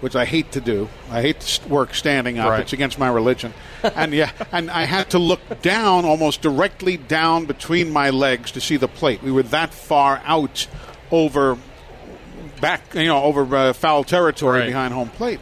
which 0.00 0.16
I 0.16 0.24
hate 0.24 0.52
to 0.52 0.60
do. 0.60 0.88
I 1.10 1.20
hate 1.22 1.40
to 1.40 1.68
work 1.68 1.94
standing 1.94 2.38
up. 2.38 2.50
Right. 2.50 2.60
It's 2.60 2.72
against 2.72 2.98
my 2.98 3.08
religion. 3.08 3.52
and 3.82 4.12
yeah, 4.12 4.30
and 4.52 4.70
I 4.70 4.84
had 4.84 5.10
to 5.10 5.18
look 5.18 5.62
down, 5.62 6.04
almost 6.04 6.42
directly 6.42 6.96
down 6.96 7.46
between 7.46 7.90
my 7.90 8.10
legs 8.10 8.52
to 8.52 8.60
see 8.60 8.76
the 8.76 8.88
plate. 8.88 9.22
We 9.22 9.32
were 9.32 9.42
that 9.44 9.74
far 9.74 10.22
out 10.24 10.66
over 11.10 11.58
back, 12.60 12.94
you 12.94 13.04
know, 13.04 13.22
over 13.22 13.54
uh, 13.54 13.72
foul 13.72 14.04
territory 14.04 14.60
right. 14.60 14.66
behind 14.66 14.94
home 14.94 15.10
plate, 15.10 15.40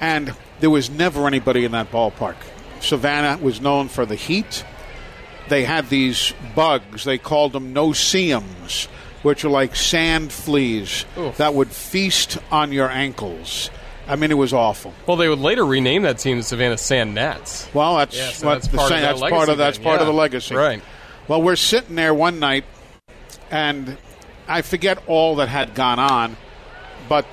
and 0.00 0.34
there 0.60 0.70
was 0.70 0.88
never 0.88 1.26
anybody 1.26 1.64
in 1.64 1.72
that 1.72 1.90
ballpark. 1.90 2.36
Savannah 2.80 3.42
was 3.42 3.60
known 3.60 3.88
for 3.88 4.06
the 4.06 4.14
heat. 4.14 4.64
They 5.48 5.64
had 5.64 5.88
these 5.88 6.34
bugs. 6.54 7.04
They 7.04 7.18
called 7.18 7.52
them 7.52 7.72
no-see-ums 7.72 8.88
which 9.22 9.44
are 9.44 9.48
like 9.48 9.76
sand 9.76 10.32
fleas 10.32 11.04
Oof. 11.18 11.36
that 11.36 11.54
would 11.54 11.70
feast 11.70 12.38
on 12.50 12.72
your 12.72 12.88
ankles. 12.88 13.70
I 14.08 14.16
mean, 14.16 14.30
it 14.30 14.34
was 14.34 14.52
awful. 14.52 14.94
Well, 15.06 15.16
they 15.16 15.28
would 15.28 15.40
later 15.40 15.66
rename 15.66 16.02
that 16.02 16.18
team 16.18 16.36
the 16.36 16.42
Savannah 16.44 16.78
Sand 16.78 17.14
Gnats. 17.14 17.68
Well, 17.74 17.96
that's 17.96 18.16
yeah, 18.16 18.30
so 18.30 18.46
that's, 18.50 18.68
part, 18.68 18.90
that's 18.90 19.20
part 19.20 19.48
of 19.48 19.58
that's 19.58 19.78
part 19.78 19.96
yeah. 19.96 20.00
of 20.02 20.06
the 20.06 20.12
legacy. 20.12 20.54
Right. 20.54 20.82
Well, 21.26 21.42
we're 21.42 21.56
sitting 21.56 21.96
there 21.96 22.14
one 22.14 22.38
night, 22.38 22.64
and 23.50 23.96
I 24.46 24.62
forget 24.62 25.02
all 25.08 25.36
that 25.36 25.48
had 25.48 25.74
gone 25.74 25.98
on, 25.98 26.36
but 27.08 27.26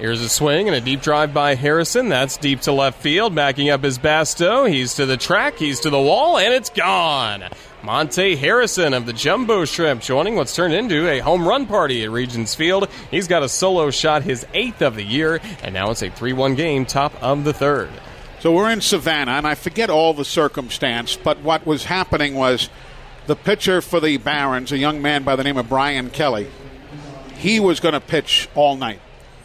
Here's 0.00 0.22
a 0.22 0.30
swing 0.30 0.66
and 0.66 0.74
a 0.74 0.80
deep 0.80 1.02
drive 1.02 1.34
by 1.34 1.54
Harrison. 1.56 2.08
That's 2.08 2.38
deep 2.38 2.62
to 2.62 2.72
left 2.72 3.02
field, 3.02 3.34
backing 3.34 3.68
up 3.68 3.82
his 3.82 3.98
Basto. 3.98 4.66
He's 4.66 4.94
to 4.94 5.04
the 5.04 5.18
track, 5.18 5.58
he's 5.58 5.80
to 5.80 5.90
the 5.90 6.00
wall, 6.00 6.38
and 6.38 6.54
it's 6.54 6.70
gone. 6.70 7.44
Monte 7.82 8.36
Harrison 8.36 8.92
of 8.92 9.06
the 9.06 9.12
Jumbo 9.12 9.64
Shrimp 9.64 10.02
joining 10.02 10.36
what's 10.36 10.54
turned 10.54 10.74
into 10.74 11.08
a 11.08 11.20
home 11.20 11.48
run 11.48 11.66
party 11.66 12.04
at 12.04 12.10
Regions 12.10 12.54
Field. 12.54 12.88
He's 13.10 13.26
got 13.26 13.42
a 13.42 13.48
solo 13.48 13.90
shot, 13.90 14.22
his 14.22 14.46
eighth 14.52 14.82
of 14.82 14.96
the 14.96 15.02
year, 15.02 15.40
and 15.62 15.72
now 15.72 15.90
it's 15.90 16.02
a 16.02 16.10
3 16.10 16.34
1 16.34 16.56
game, 16.56 16.84
top 16.84 17.14
of 17.22 17.44
the 17.44 17.54
third. 17.54 17.90
So 18.40 18.52
we're 18.52 18.70
in 18.70 18.82
Savannah, 18.82 19.32
and 19.32 19.46
I 19.46 19.54
forget 19.54 19.88
all 19.88 20.12
the 20.12 20.26
circumstance, 20.26 21.16
but 21.16 21.40
what 21.40 21.66
was 21.66 21.84
happening 21.84 22.34
was 22.34 22.68
the 23.26 23.36
pitcher 23.36 23.80
for 23.80 23.98
the 23.98 24.18
Barons, 24.18 24.72
a 24.72 24.78
young 24.78 25.00
man 25.00 25.22
by 25.22 25.36
the 25.36 25.44
name 25.44 25.56
of 25.56 25.68
Brian 25.68 26.10
Kelly, 26.10 26.48
he 27.36 27.60
was 27.60 27.80
going 27.80 27.94
to 27.94 28.00
pitch 28.00 28.48
all 28.54 28.76
night. 28.76 29.00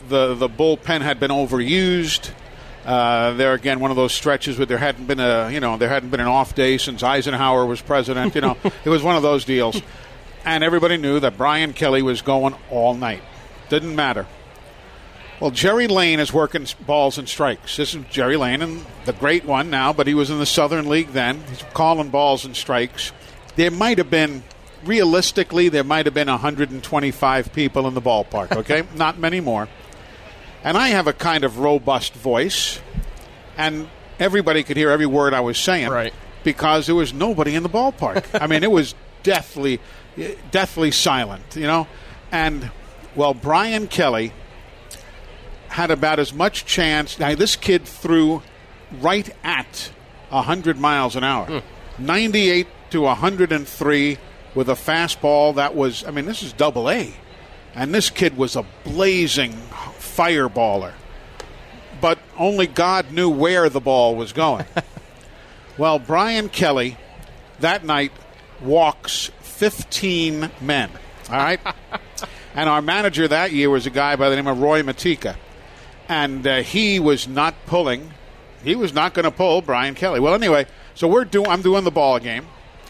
The, 0.10 0.34
the 0.34 0.50
bullpen 0.50 1.02
had 1.02 1.20
been 1.20 1.32
overused. 1.32 2.32
Uh, 2.86 3.34
there 3.34 3.54
again, 3.54 3.80
one 3.80 3.90
of 3.90 3.98
those 3.98 4.14
stretches 4.14 4.58
where 4.58 4.68
there 4.68 4.78
hadn't 4.78 5.08
been 5.08 5.20
a 5.20 5.50
you 5.50 5.60
know 5.60 5.76
there 5.78 5.90
hadn't 5.90 6.10
been 6.10 6.20
an 6.20 6.28
off 6.28 6.54
day 6.54 6.78
since 6.78 7.02
Eisenhower 7.02 7.66
was 7.66 7.82
president. 7.82 8.36
You 8.36 8.42
know, 8.42 8.58
it 8.86 8.90
was 8.90 9.02
one 9.02 9.16
of 9.16 9.24
those 9.24 9.44
deals, 9.44 9.82
and 10.46 10.64
everybody 10.64 10.98
knew 10.98 11.20
that 11.20 11.38
Brian 11.38 11.74
Kelly 11.74 12.04
was 12.04 12.22
going 12.22 12.56
all 12.70 12.94
night. 12.94 13.24
Didn't 13.70 13.96
matter. 13.96 14.28
Well, 15.40 15.52
Jerry 15.52 15.88
Layne 15.88 16.22
is 16.22 16.32
working 16.32 16.66
balls 16.86 17.18
and 17.18 17.28
strikes. 17.28 17.76
This 17.76 17.94
is 17.94 18.06
Jerry 18.10 18.38
Layne, 18.38 18.62
and 18.62 18.86
the 19.04 19.12
great 19.12 19.44
one 19.44 19.70
now, 19.70 19.92
but 19.92 20.08
he 20.08 20.14
was 20.14 20.30
in 20.30 20.40
the 20.40 20.46
Southern 20.46 20.88
League 20.88 21.10
then. 21.10 21.44
He's 21.50 21.64
calling 21.74 22.10
balls 22.10 22.46
and 22.46 22.56
strikes. 22.56 23.12
There 23.58 23.72
might 23.72 23.98
have 23.98 24.10
been, 24.10 24.44
realistically, 24.86 25.68
there 25.68 25.84
might 25.84 26.06
have 26.06 26.14
been 26.14 26.30
125 26.30 27.52
people 27.52 27.86
in 27.88 27.96
the 27.96 28.02
ballpark. 28.02 28.56
Okay, 28.56 28.84
not 28.96 29.20
many 29.20 29.42
more. 29.42 29.68
And 30.66 30.76
I 30.80 30.88
have 30.88 31.06
a 31.06 31.14
kind 31.14 31.44
of 31.44 31.60
robust 31.60 32.16
voice, 32.16 32.82
and 33.56 33.88
everybody 34.20 34.64
could 34.64 34.78
hear 34.78 34.90
every 34.90 35.06
word 35.06 35.32
I 35.32 35.42
was 35.42 35.60
saying. 35.60 35.90
Right. 35.90 36.12
Because 36.44 36.88
there 36.88 36.96
was 36.96 37.14
nobody 37.14 37.54
in 37.54 37.62
the 37.62 37.70
ballpark. 37.70 38.26
I 38.42 38.48
mean, 38.48 38.64
it 38.64 38.72
was 38.72 38.96
deathly, 39.22 39.80
deathly 40.50 40.90
silent, 40.90 41.56
you 41.56 41.68
know? 41.68 41.88
And, 42.32 42.72
well, 43.16 43.36
Brian 43.36 43.88
Kelly 43.88 44.34
had 45.68 45.92
about 45.92 46.18
as 46.18 46.34
much 46.34 46.66
chance. 46.66 47.20
Now, 47.20 47.36
this 47.36 47.56
kid 47.56 47.86
threw 47.86 48.42
right 49.02 49.30
at 49.44 49.92
100 50.30 50.80
miles 50.80 51.16
an 51.16 51.24
hour. 51.24 51.46
Mm. 51.46 51.64
98 52.00 52.68
to 52.90 53.02
103 53.02 54.18
with 54.56 54.70
a 54.70 54.74
fastball 54.74 55.54
that 55.56 55.76
was, 55.76 56.04
I 56.06 56.10
mean, 56.10 56.26
this 56.26 56.42
is 56.42 56.54
double 56.54 56.90
A. 56.90 57.14
And 57.76 57.94
this 57.94 58.10
kid 58.10 58.36
was 58.36 58.56
a 58.56 58.66
blazing 58.84 59.54
fireballer. 60.16 60.94
But 62.02 62.20
only 62.38 62.68
God 62.68 63.12
knew 63.12 63.30
where 63.30 63.70
the 63.70 63.80
ball 63.80 64.16
was 64.16 64.34
going. 64.34 64.66
well, 65.78 66.00
Brian 66.00 66.50
Kelly 66.50 66.98
that 67.60 67.86
night 67.86 68.12
walks 68.62 69.32
15 69.42 70.52
men. 70.62 70.90
All 71.30 71.38
right? 71.38 71.60
and 72.56 72.70
our 72.70 72.82
manager 72.82 73.28
that 73.28 73.52
year 73.52 73.70
was 73.70 73.86
a 73.86 73.90
guy 73.90 74.16
by 74.16 74.30
the 74.30 74.36
name 74.36 74.48
of 74.48 74.60
Roy 74.60 74.82
Majtyka. 74.82 75.36
And 76.08 76.46
uh, 76.46 76.62
he 76.62 77.00
was 77.00 77.28
not 77.28 77.56
pulling. 77.66 78.12
He 78.64 78.76
was 78.76 78.94
not 78.94 79.14
going 79.14 79.24
to 79.24 79.32
pull 79.32 79.62
Brian 79.62 79.96
Kelly. 79.96 80.20
Well, 80.20 80.34
anyway, 80.34 80.68
so 80.94 81.08
we're 81.08 81.26
doing. 81.26 81.48
I'm 81.48 81.62
doing 81.62 81.84
the 81.84 81.92
ball 81.92 82.20
game, 82.20 82.46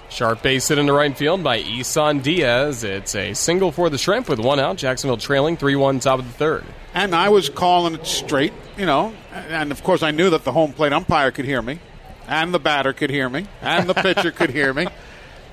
Sharp 0.10 0.42
base 0.42 0.68
hit 0.68 0.78
into 0.78 0.94
right 0.94 1.16
field 1.18 1.44
by 1.44 1.58
Isan 1.58 2.20
Diaz. 2.20 2.84
It's 2.84 3.16
a 3.16 3.34
single 3.34 3.72
for 3.72 3.90
the 3.90 3.98
Shrimp 3.98 4.30
with 4.30 4.40
one 4.40 4.60
out. 4.60 4.78
Jacksonville 4.78 5.18
trailing 5.18 5.58
3 5.58 5.76
1 5.76 6.00
top 6.00 6.20
of 6.20 6.26
the 6.26 6.34
third. 6.34 6.64
And 6.94 7.14
I 7.14 7.30
was 7.30 7.50
calling 7.50 7.96
it 7.96 8.06
straight, 8.06 8.54
you 8.78 8.86
know, 8.86 9.14
and 9.34 9.72
of 9.72 9.84
course 9.84 10.04
I 10.04 10.12
knew 10.12 10.30
that 10.30 10.44
the 10.46 10.52
home 10.54 10.72
plate 10.72 10.94
umpire 10.94 11.32
could 11.32 11.46
hear 11.46 11.62
me, 11.62 11.80
and 12.28 12.54
the 12.54 12.60
batter 12.60 12.94
could 12.94 13.10
hear 13.10 13.28
me, 13.30 13.48
and 13.62 13.90
the 13.90 13.94
pitcher 13.94 14.32
could 14.32 14.52
hear 14.52 14.74
me. 14.74 14.88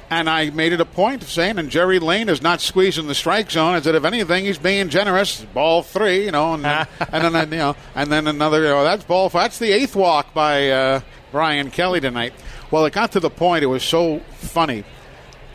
And 0.08 0.28
I 0.28 0.50
made 0.50 0.74
it 0.74 0.80
a 0.80 0.84
point 0.84 1.22
of 1.22 1.30
saying, 1.30 1.58
and 1.58 1.70
Jerry 1.70 1.98
Layne 1.98 2.28
is 2.28 2.42
not 2.42 2.60
squeezing 2.60 3.06
the 3.06 3.14
strike 3.14 3.50
zone. 3.50 3.74
I 3.74 3.80
said, 3.80 3.94
if 3.94 4.04
anything, 4.04 4.44
he's 4.44 4.58
being 4.58 4.90
generous. 4.90 5.40
Ball 5.40 5.82
three, 5.82 6.26
you 6.26 6.30
know, 6.30 6.52
and, 6.52 6.62
then, 6.62 6.86
and 7.10 7.34
then 7.34 7.50
you 7.50 7.56
know, 7.56 7.76
and 7.94 8.12
then 8.12 8.26
another. 8.26 8.62
You 8.62 8.68
know, 8.68 8.84
that's 8.84 9.04
ball. 9.04 9.30
That's 9.30 9.58
the 9.58 9.72
eighth 9.72 9.96
walk 9.96 10.34
by 10.34 10.68
uh, 10.68 11.00
Brian 11.30 11.70
Kelly 11.70 12.00
tonight. 12.00 12.34
Well, 12.72 12.84
it 12.86 12.92
got 12.92 13.12
to 13.12 13.20
the 13.20 13.30
point. 13.30 13.62
It 13.62 13.68
was 13.68 13.84
so 13.84 14.18
funny, 14.38 14.82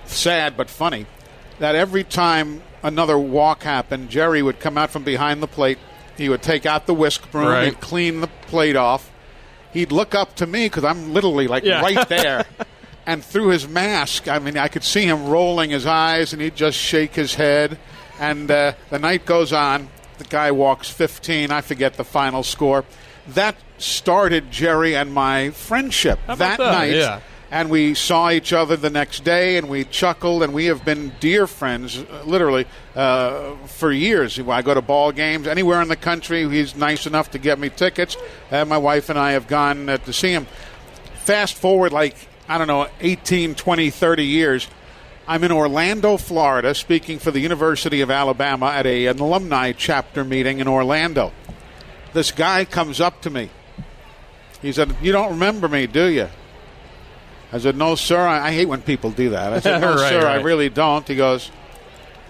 sad 0.06 0.56
but 0.56 0.70
funny, 0.70 1.06
that 1.60 1.76
every 1.76 2.04
time 2.06 2.62
another 2.84 3.18
walk 3.18 3.64
happened, 3.64 4.10
Jerry 4.10 4.42
would 4.42 4.60
come 4.62 4.78
out 4.78 4.90
from 4.92 5.04
behind 5.04 5.42
the 5.44 5.48
plate. 5.48 5.80
He 6.16 6.30
would 6.30 6.42
take 6.42 6.66
out 6.66 6.86
the 6.86 6.94
whisk 6.94 7.30
broom 7.32 7.48
Right. 7.48 7.68
and 7.70 7.82
clean 7.82 8.22
the 8.22 8.28
plate 8.48 8.76
off. 8.76 9.12
He'd 9.74 9.92
look 9.92 10.16
up 10.16 10.36
to 10.38 10.48
me 10.48 10.68
because 10.68 10.84
I'm 10.86 11.14
literally 11.14 11.48
like 11.48 11.64
Yeah. 11.64 11.82
right 11.82 12.08
there. 12.10 12.46
and 13.06 13.24
through 13.24 13.50
his 13.50 13.68
mask, 13.68 14.28
I 14.28 14.40
mean, 14.40 14.58
I 14.58 14.68
could 14.68 14.84
see 14.84 15.04
him 15.04 15.28
rolling 15.28 15.72
his 15.72 15.86
eyes, 15.86 16.34
and 16.34 16.42
he'd 16.42 16.56
just 16.56 16.78
shake 16.78 17.16
his 17.16 17.36
head. 17.36 17.78
And 18.20 18.50
uh, 18.50 18.74
the 18.90 18.98
night 19.00 19.26
goes 19.26 19.54
on. 19.54 19.90
The 20.18 20.24
guy 20.24 20.52
walks 20.52 20.90
15. 20.90 21.52
I 21.52 21.62
forget 21.62 21.94
the 21.96 22.04
final 22.04 22.42
score. 22.44 22.84
That 23.30 23.56
started 23.78 24.52
Jerry 24.52 24.96
and 24.96 25.14
my 25.14 25.52
friendship 25.52 26.20
that, 26.28 26.38
that? 26.38 26.60
night. 26.60 26.96
Yeah. 26.96 27.22
And 27.50 27.70
we 27.70 27.94
saw 27.94 28.30
each 28.30 28.52
other 28.52 28.76
the 28.76 28.90
next 28.90 29.24
day, 29.24 29.56
and 29.56 29.70
we 29.70 29.86
chuckled, 29.86 30.44
and 30.44 30.54
we 30.54 30.66
have 30.66 30.84
been 30.84 31.14
dear 31.22 31.48
friends, 31.48 31.98
uh, 31.98 32.24
literally, 32.26 32.66
uh, 32.94 33.56
for 33.68 33.90
years. 33.90 34.38
I 34.38 34.62
go 34.62 34.74
to 34.74 34.82
ball 34.82 35.14
games 35.14 35.48
anywhere 35.48 35.82
in 35.82 35.88
the 35.88 35.96
country. 35.96 36.48
He's 36.50 36.76
nice 36.76 37.08
enough 37.08 37.32
to 37.32 37.40
get 37.40 37.58
me 37.58 37.70
tickets. 37.70 38.18
and 38.52 38.68
my 38.68 38.78
wife 38.78 39.10
and 39.10 39.18
I 39.18 39.32
have 39.32 39.48
gone 39.48 39.88
uh, 39.88 39.98
to 39.98 40.12
see 40.12 40.32
him. 40.32 40.46
Fast 41.24 41.54
forward, 41.56 41.94
like, 41.94 42.18
I 42.50 42.58
don't 42.58 42.68
know, 42.68 42.88
18, 43.00 43.56
20, 43.56 43.90
30 43.92 44.26
years. 44.26 44.68
I'm 45.26 45.44
in 45.44 45.52
Orlando, 45.52 46.18
Florida, 46.18 46.74
speaking 46.74 47.18
for 47.20 47.32
the 47.32 47.40
University 47.40 48.02
of 48.02 48.12
Alabama 48.12 48.68
at 48.68 48.86
a, 48.86 49.08
an 49.08 49.20
alumni 49.20 49.72
chapter 49.72 50.26
meeting 50.26 50.60
in 50.60 50.68
Orlando. 50.68 51.32
This 52.14 52.32
guy 52.32 52.66
comes 52.66 53.00
up 53.00 53.22
to 53.22 53.30
me. 53.30 53.52
He 54.62 54.72
said, 54.72 54.96
You 55.02 55.12
don't 55.12 55.32
remember 55.32 55.68
me, 55.68 55.88
do 55.88 56.08
you? 56.08 56.28
I 57.52 57.60
said, 57.60 57.76
No, 57.78 57.96
sir. 57.96 58.20
I, 58.20 58.48
I 58.48 58.52
hate 58.52 58.66
when 58.68 58.82
people 58.82 59.12
do 59.12 59.30
that. 59.32 59.54
I 59.54 59.60
said, 59.60 59.80
No, 59.82 59.96
Right, 59.96 60.10
sir, 60.10 60.28
I 60.28 60.42
really 60.42 60.70
don't. 60.70 61.08
He 61.08 61.16
goes, 61.16 61.52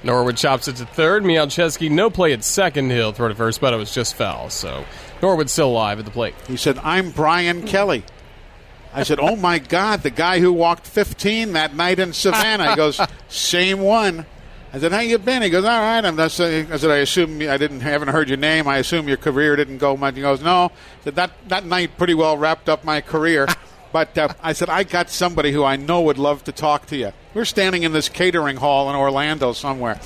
Norwood 0.03 0.37
chops 0.37 0.67
it 0.67 0.75
to 0.77 0.85
third. 0.85 1.23
Mialcheski, 1.23 1.89
no 1.89 2.09
play 2.09 2.33
at 2.33 2.43
second. 2.43 2.91
He'll 2.91 3.11
throw 3.11 3.29
to 3.29 3.35
first, 3.35 3.59
but 3.59 3.73
it 3.73 3.77
was 3.77 3.93
just 3.93 4.15
foul. 4.15 4.49
So 4.49 4.85
Norwood 5.21 5.49
still 5.49 5.69
alive 5.69 5.99
at 5.99 6.05
the 6.05 6.11
plate. 6.11 6.35
He 6.47 6.57
said, 6.57 6.77
I'm 6.79 7.09
Brian 7.11 7.63
Kelly. 7.63 8.03
I 8.93 9.03
said, 9.03 9.19
Oh 9.19 9.35
my 9.35 9.59
God, 9.59 10.03
the 10.03 10.09
guy 10.09 10.39
who 10.39 10.53
walked 10.53 10.85
15 10.87 11.53
that 11.53 11.75
night 11.75 11.99
in 11.99 12.13
Savannah. 12.13 12.71
He 12.71 12.75
goes, 12.75 12.99
Same 13.27 13.79
one. 13.79 14.25
I 14.73 14.79
said, 14.79 14.91
How 14.91 14.99
you 14.99 15.17
been? 15.17 15.41
He 15.41 15.49
goes, 15.49 15.63
All 15.63 15.79
right. 15.79 16.03
I'm 16.03 16.17
just, 16.17 16.39
I 16.39 16.63
said, 16.77 16.91
I 16.91 16.97
assume 16.97 17.41
I 17.41 17.57
didn't 17.57 17.81
haven't 17.81 18.09
heard 18.09 18.27
your 18.27 18.37
name. 18.37 18.67
I 18.67 18.77
assume 18.77 19.07
your 19.07 19.17
career 19.17 19.55
didn't 19.55 19.77
go 19.77 19.95
much. 19.95 20.15
He 20.15 20.21
goes, 20.21 20.41
No. 20.41 20.65
I 20.65 21.03
said, 21.03 21.15
That 21.15 21.31
that 21.47 21.65
night 21.65 21.97
pretty 21.97 22.13
well 22.13 22.37
wrapped 22.37 22.69
up 22.69 22.83
my 22.83 23.01
career. 23.01 23.47
But 23.93 24.17
uh, 24.17 24.27
I 24.43 24.51
said, 24.51 24.69
I 24.69 24.83
got 24.83 25.09
somebody 25.09 25.51
who 25.51 25.63
I 25.63 25.77
know 25.77 26.01
would 26.01 26.17
love 26.17 26.43
to 26.43 26.51
talk 26.51 26.87
to 26.87 26.97
you. 26.97 27.13
We're 27.33 27.45
standing 27.45 27.83
in 27.83 27.93
this 27.93 28.09
catering 28.09 28.57
hall 28.57 28.89
in 28.89 28.95
Orlando 28.95 29.53
somewhere. 29.53 29.99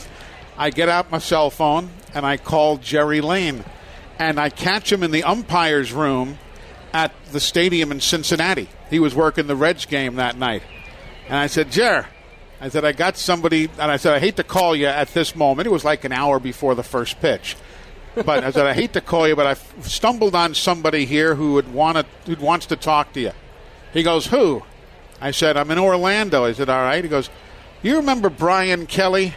I 0.55 0.69
get 0.69 0.87
out 0.87 1.11
my 1.11 1.17
cell 1.17 1.49
phone 1.49 1.89
and 2.13 2.25
I 2.25 2.37
call 2.37 2.77
Jerry 2.77 3.21
Layne. 3.21 3.65
And 4.19 4.39
I 4.39 4.49
catch 4.49 4.91
him 4.91 5.01
in 5.01 5.09
the 5.09 5.23
umpire's 5.23 5.91
room 5.91 6.37
at 6.93 7.11
the 7.31 7.39
stadium 7.39 7.91
in 7.91 8.01
Cincinnati. 8.01 8.69
He 8.89 8.99
was 8.99 9.15
working 9.15 9.47
the 9.47 9.55
Reds 9.55 9.85
game 9.85 10.15
that 10.15 10.37
night. 10.37 10.61
And 11.27 11.37
I 11.37 11.47
said, 11.47 11.71
Jer, 11.71 12.07
I 12.61 12.69
said, 12.69 12.85
I 12.85 12.91
got 12.91 13.17
somebody, 13.17 13.69
and 13.79 13.91
I 13.91 13.97
said, 13.97 14.13
I 14.13 14.19
hate 14.19 14.35
to 14.37 14.43
call 14.43 14.75
you 14.75 14.85
at 14.85 15.13
this 15.13 15.35
moment. 15.35 15.65
It 15.65 15.71
was 15.71 15.83
like 15.83 16.05
an 16.05 16.11
hour 16.11 16.39
before 16.39 16.75
the 16.75 16.83
first 16.83 17.19
pitch. 17.19 17.57
But 18.13 18.43
I 18.43 18.51
said, 18.51 18.67
I 18.67 18.73
hate 18.73 18.93
to 18.93 19.01
call 19.01 19.27
you, 19.27 19.35
but 19.35 19.47
I 19.47 19.53
stumbled 19.81 20.35
on 20.35 20.53
somebody 20.53 21.05
here 21.05 21.35
who 21.35 21.53
would 21.53 21.73
want 21.73 21.97
to, 21.97 22.35
who 22.35 22.43
wants 22.43 22.67
to 22.67 22.75
talk 22.75 23.13
to 23.13 23.19
you. 23.19 23.31
He 23.93 24.03
goes, 24.03 24.27
Who? 24.27 24.63
I 25.19 25.31
said, 25.31 25.57
I'm 25.57 25.71
in 25.71 25.79
Orlando. 25.79 26.45
I 26.45 26.51
said, 26.51 26.69
All 26.69 26.81
right. 26.81 27.03
He 27.03 27.09
goes, 27.09 27.29
You 27.81 27.97
remember 27.97 28.29
Brian 28.29 28.85
Kelly? 28.85 29.33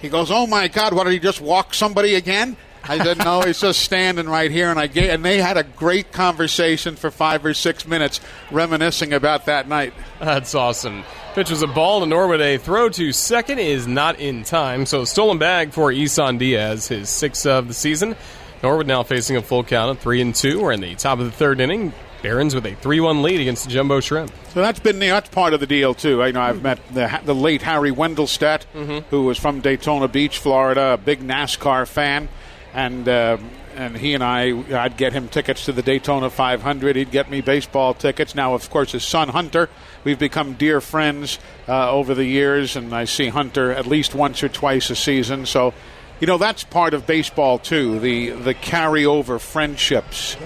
He 0.00 0.08
goes, 0.08 0.30
"Oh 0.30 0.46
my 0.46 0.68
God! 0.68 0.92
What 0.92 1.04
did 1.04 1.12
he 1.12 1.18
just 1.18 1.40
walk 1.40 1.74
somebody 1.74 2.14
again?" 2.14 2.56
I 2.84 2.98
said, 2.98 3.18
"No, 3.18 3.42
he's 3.42 3.60
just 3.60 3.80
standing 3.80 4.28
right 4.28 4.50
here." 4.50 4.70
And 4.70 4.78
I 4.78 4.86
gave, 4.86 5.10
and 5.10 5.24
they 5.24 5.38
had 5.38 5.56
a 5.56 5.64
great 5.64 6.12
conversation 6.12 6.96
for 6.96 7.10
five 7.10 7.44
or 7.44 7.52
six 7.52 7.86
minutes, 7.86 8.20
reminiscing 8.50 9.12
about 9.12 9.46
that 9.46 9.68
night. 9.68 9.92
That's 10.20 10.54
awesome. 10.54 11.04
Pitch 11.38 11.50
was 11.50 11.62
a 11.62 11.68
ball 11.68 12.00
to 12.00 12.06
Norwood. 12.06 12.40
A 12.40 12.58
throw 12.58 12.88
to 12.88 13.12
second 13.12 13.60
is 13.60 13.86
not 13.86 14.18
in 14.18 14.42
time. 14.42 14.84
So 14.86 15.04
stolen 15.04 15.38
bag 15.38 15.70
for 15.70 15.92
Isan 15.92 16.36
Diaz, 16.36 16.88
his 16.88 17.08
sixth 17.08 17.46
of 17.46 17.68
the 17.68 17.74
season. 17.74 18.16
Norwood 18.60 18.88
now 18.88 19.04
facing 19.04 19.36
a 19.36 19.40
full 19.40 19.62
count 19.62 19.92
of 19.92 20.00
three 20.00 20.20
and 20.20 20.34
two. 20.34 20.60
We're 20.60 20.72
in 20.72 20.80
the 20.80 20.96
top 20.96 21.20
of 21.20 21.26
the 21.26 21.30
third 21.30 21.60
inning. 21.60 21.92
Barons 22.22 22.56
with 22.56 22.66
a 22.66 22.74
three-one 22.74 23.22
lead 23.22 23.40
against 23.40 23.62
the 23.62 23.70
Jumbo 23.70 24.00
Shrimp. 24.00 24.32
So 24.52 24.62
that's 24.62 24.80
been 24.80 24.98
that's 24.98 25.28
part 25.28 25.54
of 25.54 25.60
the 25.60 25.68
deal 25.68 25.94
too. 25.94 26.24
I 26.24 26.32
know 26.32 26.40
I've 26.40 26.60
met 26.60 26.80
the, 26.92 27.20
the 27.24 27.36
late 27.36 27.62
Harry 27.62 27.92
Wendelstedt, 27.92 28.64
who 29.10 29.22
was 29.22 29.38
from 29.38 29.60
Daytona 29.60 30.08
Beach, 30.08 30.38
Florida, 30.40 30.94
a 30.94 30.96
big 30.96 31.20
NASCAR 31.20 31.86
fan, 31.86 32.28
and 32.74 33.08
uh, 33.08 33.36
and 33.78 33.96
he 33.96 34.12
and 34.12 34.24
I, 34.24 34.62
I'd 34.76 34.96
get 34.96 35.12
him 35.12 35.28
tickets 35.28 35.66
to 35.66 35.72
the 35.72 35.82
Daytona 35.82 36.30
500. 36.30 36.96
He'd 36.96 37.12
get 37.12 37.30
me 37.30 37.40
baseball 37.40 37.94
tickets. 37.94 38.34
Now, 38.34 38.54
of 38.54 38.68
course, 38.70 38.92
his 38.92 39.04
son 39.04 39.28
Hunter, 39.28 39.70
we've 40.02 40.18
become 40.18 40.54
dear 40.54 40.80
friends 40.80 41.38
uh, 41.68 41.90
over 41.90 42.14
the 42.14 42.24
years, 42.24 42.74
and 42.74 42.92
I 42.92 43.04
see 43.04 43.28
Hunter 43.28 43.70
at 43.70 43.86
least 43.86 44.14
once 44.14 44.42
or 44.42 44.48
twice 44.48 44.90
a 44.90 44.96
season. 44.96 45.46
So. 45.46 45.72
You 46.20 46.26
know 46.26 46.36
that's 46.36 46.64
part 46.64 46.94
of 46.94 47.06
baseball 47.06 47.60
too. 47.60 48.00
The 48.00 48.30
the 48.30 48.52
carryover 48.52 49.40
friendships 49.40 50.36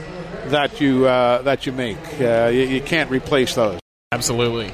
that 0.49 0.83
you 0.83 1.07
uh, 1.07 1.41
that 1.41 1.65
you 1.65 1.73
make. 1.73 1.97
Uh, 2.21 2.51
you, 2.53 2.65
you 2.65 2.83
can't 2.83 3.11
replace 3.11 3.55
those. 3.55 3.81
Absolutely. 4.13 4.71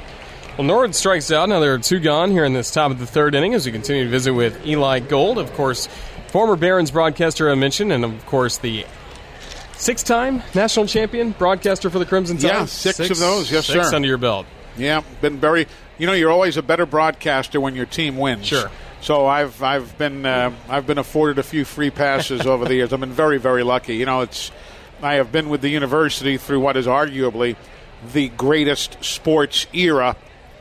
Well, 0.58 0.66
Norwood 0.66 0.96
strikes 0.96 1.30
out. 1.30 1.48
Now 1.48 1.60
there 1.60 1.72
are 1.72 1.78
two 1.78 2.00
gone 2.00 2.32
here 2.32 2.44
in 2.44 2.52
this 2.52 2.72
top 2.72 2.90
of 2.90 2.98
the 2.98 3.06
third 3.06 3.36
inning 3.36 3.54
as 3.54 3.64
we 3.64 3.70
continue 3.70 4.02
to 4.02 4.10
visit 4.10 4.32
with 4.32 4.66
Eli 4.66 4.98
Gold, 4.98 5.38
of 5.38 5.52
course, 5.52 5.88
former 6.28 6.56
Barons 6.56 6.90
broadcaster 6.90 7.50
I 7.50 7.54
mentioned, 7.54 7.92
and 7.92 8.04
of 8.04 8.26
course 8.26 8.58
the 8.58 8.86
six-time 9.76 10.42
national 10.54 10.86
champion 10.86 11.32
broadcaster 11.32 11.90
for 11.90 11.98
the 11.98 12.06
Crimson 12.06 12.36
Tide. 12.36 12.48
Yeah, 12.48 12.64
six 12.66 12.98
of 12.98 13.18
those. 13.18 13.50
Yes, 13.50 13.66
six 13.66 13.90
sir. 13.90 13.96
under 13.96 14.08
your 14.08 14.18
belt. 14.18 14.46
Yeah, 14.76 15.02
been 15.20 15.38
very. 15.38 15.66
You 15.98 16.06
know, 16.06 16.12
you're 16.12 16.30
always 16.30 16.56
a 16.56 16.62
better 16.62 16.86
broadcaster 16.86 17.60
when 17.60 17.74
your 17.74 17.86
team 17.86 18.16
wins. 18.16 18.46
Sure. 18.46 18.70
So 19.00 19.26
I've 19.26 19.62
I've 19.62 19.96
been 19.98 20.26
uh, 20.26 20.52
I've 20.68 20.86
been 20.86 20.98
afforded 20.98 21.38
a 21.38 21.42
few 21.42 21.64
free 21.64 21.90
passes 21.90 22.46
over 22.46 22.64
the 22.64 22.74
years. 22.74 22.92
I've 22.92 23.00
been 23.00 23.12
very 23.12 23.38
very 23.38 23.62
lucky. 23.62 23.96
You 23.96 24.06
know, 24.06 24.20
it's 24.20 24.50
I 25.02 25.14
have 25.14 25.30
been 25.30 25.48
with 25.48 25.60
the 25.60 25.68
university 25.68 26.36
through 26.36 26.60
what 26.60 26.76
is 26.76 26.86
arguably 26.86 27.56
the 28.12 28.28
greatest 28.30 29.02
sports 29.02 29.66
era 29.72 30.16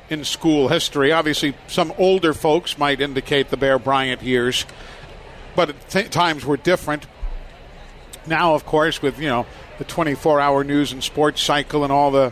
in 0.10 0.24
school 0.24 0.70
history. 0.70 1.12
Obviously, 1.12 1.56
some 1.68 1.94
older 1.98 2.34
folks 2.34 2.78
might 2.78 3.02
indicate 3.02 3.50
the 3.50 3.58
Bear 3.58 3.78
Bryant 3.80 4.22
years, 4.22 4.66
but 5.58 5.70
at 5.72 5.90
t- 5.90 6.04
times 6.04 6.46
were 6.46 6.56
different. 6.56 7.06
Now, 8.26 8.56
of 8.56 8.66
course, 8.66 9.02
with 9.02 9.20
you 9.20 9.28
know 9.28 9.46
the 9.78 9.86
24-hour 9.86 10.64
news 10.64 10.94
and 10.94 11.04
sports 11.04 11.42
cycle 11.42 11.84
and 11.84 11.92
all 11.92 12.12
the 12.12 12.32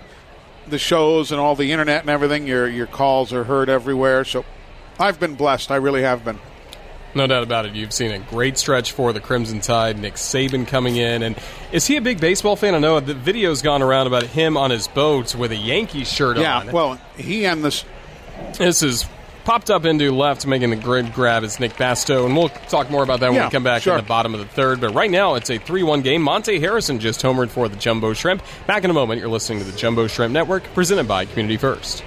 the 0.68 0.80
shows 0.80 1.32
and 1.32 1.40
all 1.40 1.56
the 1.56 1.72
internet 1.74 2.02
and 2.02 2.10
everything, 2.10 2.48
your 2.48 2.68
your 2.70 2.88
calls 2.88 3.34
are 3.34 3.44
heard 3.44 3.68
everywhere. 3.70 4.24
So 4.24 4.46
I've 5.00 5.20
been 5.20 5.36
blessed. 5.36 5.72
I 5.72 5.76
really 5.76 6.02
have 6.04 6.24
been. 6.24 6.40
No 7.14 7.28
doubt 7.28 7.44
about 7.44 7.66
it. 7.66 7.76
You've 7.76 7.94
seen 7.94 8.12
a 8.12 8.20
great 8.20 8.58
stretch 8.58 8.92
for 8.92 9.14
the 9.14 9.22
Crimson 9.22 9.62
Tide. 9.62 9.98
Nick 9.98 10.16
Saban 10.16 10.68
coming 10.68 10.98
in, 10.98 11.24
and 11.24 11.38
is 11.72 11.88
he 11.88 11.96
a 11.96 12.02
big 12.02 12.20
baseball 12.20 12.58
fan? 12.58 12.76
I 12.76 12.80
know 12.80 13.00
the 13.00 13.14
video's 13.14 13.62
gone 13.62 13.82
around 13.82 14.08
about 14.08 14.24
him 14.24 14.58
on 14.58 14.70
his 14.70 14.90
boat 14.90 15.34
with 15.34 15.52
a 15.54 15.56
Yankees 15.56 16.12
shirt 16.12 16.36
Yeah. 16.38 16.60
on. 16.60 16.72
Well, 16.74 17.00
he 17.18 17.46
and 17.46 17.64
this. 17.64 17.86
This 18.58 18.84
is 18.84 19.06
popped 19.46 19.70
up 19.70 19.86
into 19.86 20.12
left, 20.12 20.46
making 20.46 20.72
the 20.72 20.76
grid 20.76 21.14
grab 21.14 21.44
is 21.44 21.60
Nick 21.60 21.74
Basto, 21.74 22.26
and 22.26 22.36
we'll 22.36 22.50
talk 22.50 22.90
more 22.90 23.04
about 23.04 23.22
that 23.22 23.28
when 23.30 23.36
Yeah, 23.36 23.46
we 23.46 23.52
come 23.52 23.64
back 23.64 23.84
sure. 23.84 23.94
in 23.98 24.04
the 24.04 24.08
bottom 24.08 24.34
of 24.34 24.40
the 24.42 24.46
third. 24.48 24.82
But 24.82 24.94
right 24.94 25.10
now, 25.10 25.36
it's 25.36 25.50
a 25.50 25.58
3 25.58 25.84
1 25.84 26.02
game. 26.02 26.22
Monte 26.22 26.60
Harrison 26.60 27.00
just 27.00 27.22
homered 27.22 27.50
for 27.50 27.70
the 27.70 27.76
Jumbo 27.78 28.14
Shrimp. 28.14 28.44
Back 28.68 28.84
in 28.84 28.90
a 28.90 28.94
moment, 28.94 29.20
you're 29.22 29.30
listening 29.30 29.60
to 29.60 29.66
the 29.66 29.78
Jumbo 29.78 30.08
Shrimp 30.08 30.34
Network, 30.34 30.64
presented 30.74 31.08
by 31.08 31.26
Community 31.26 31.58
First. 31.58 32.04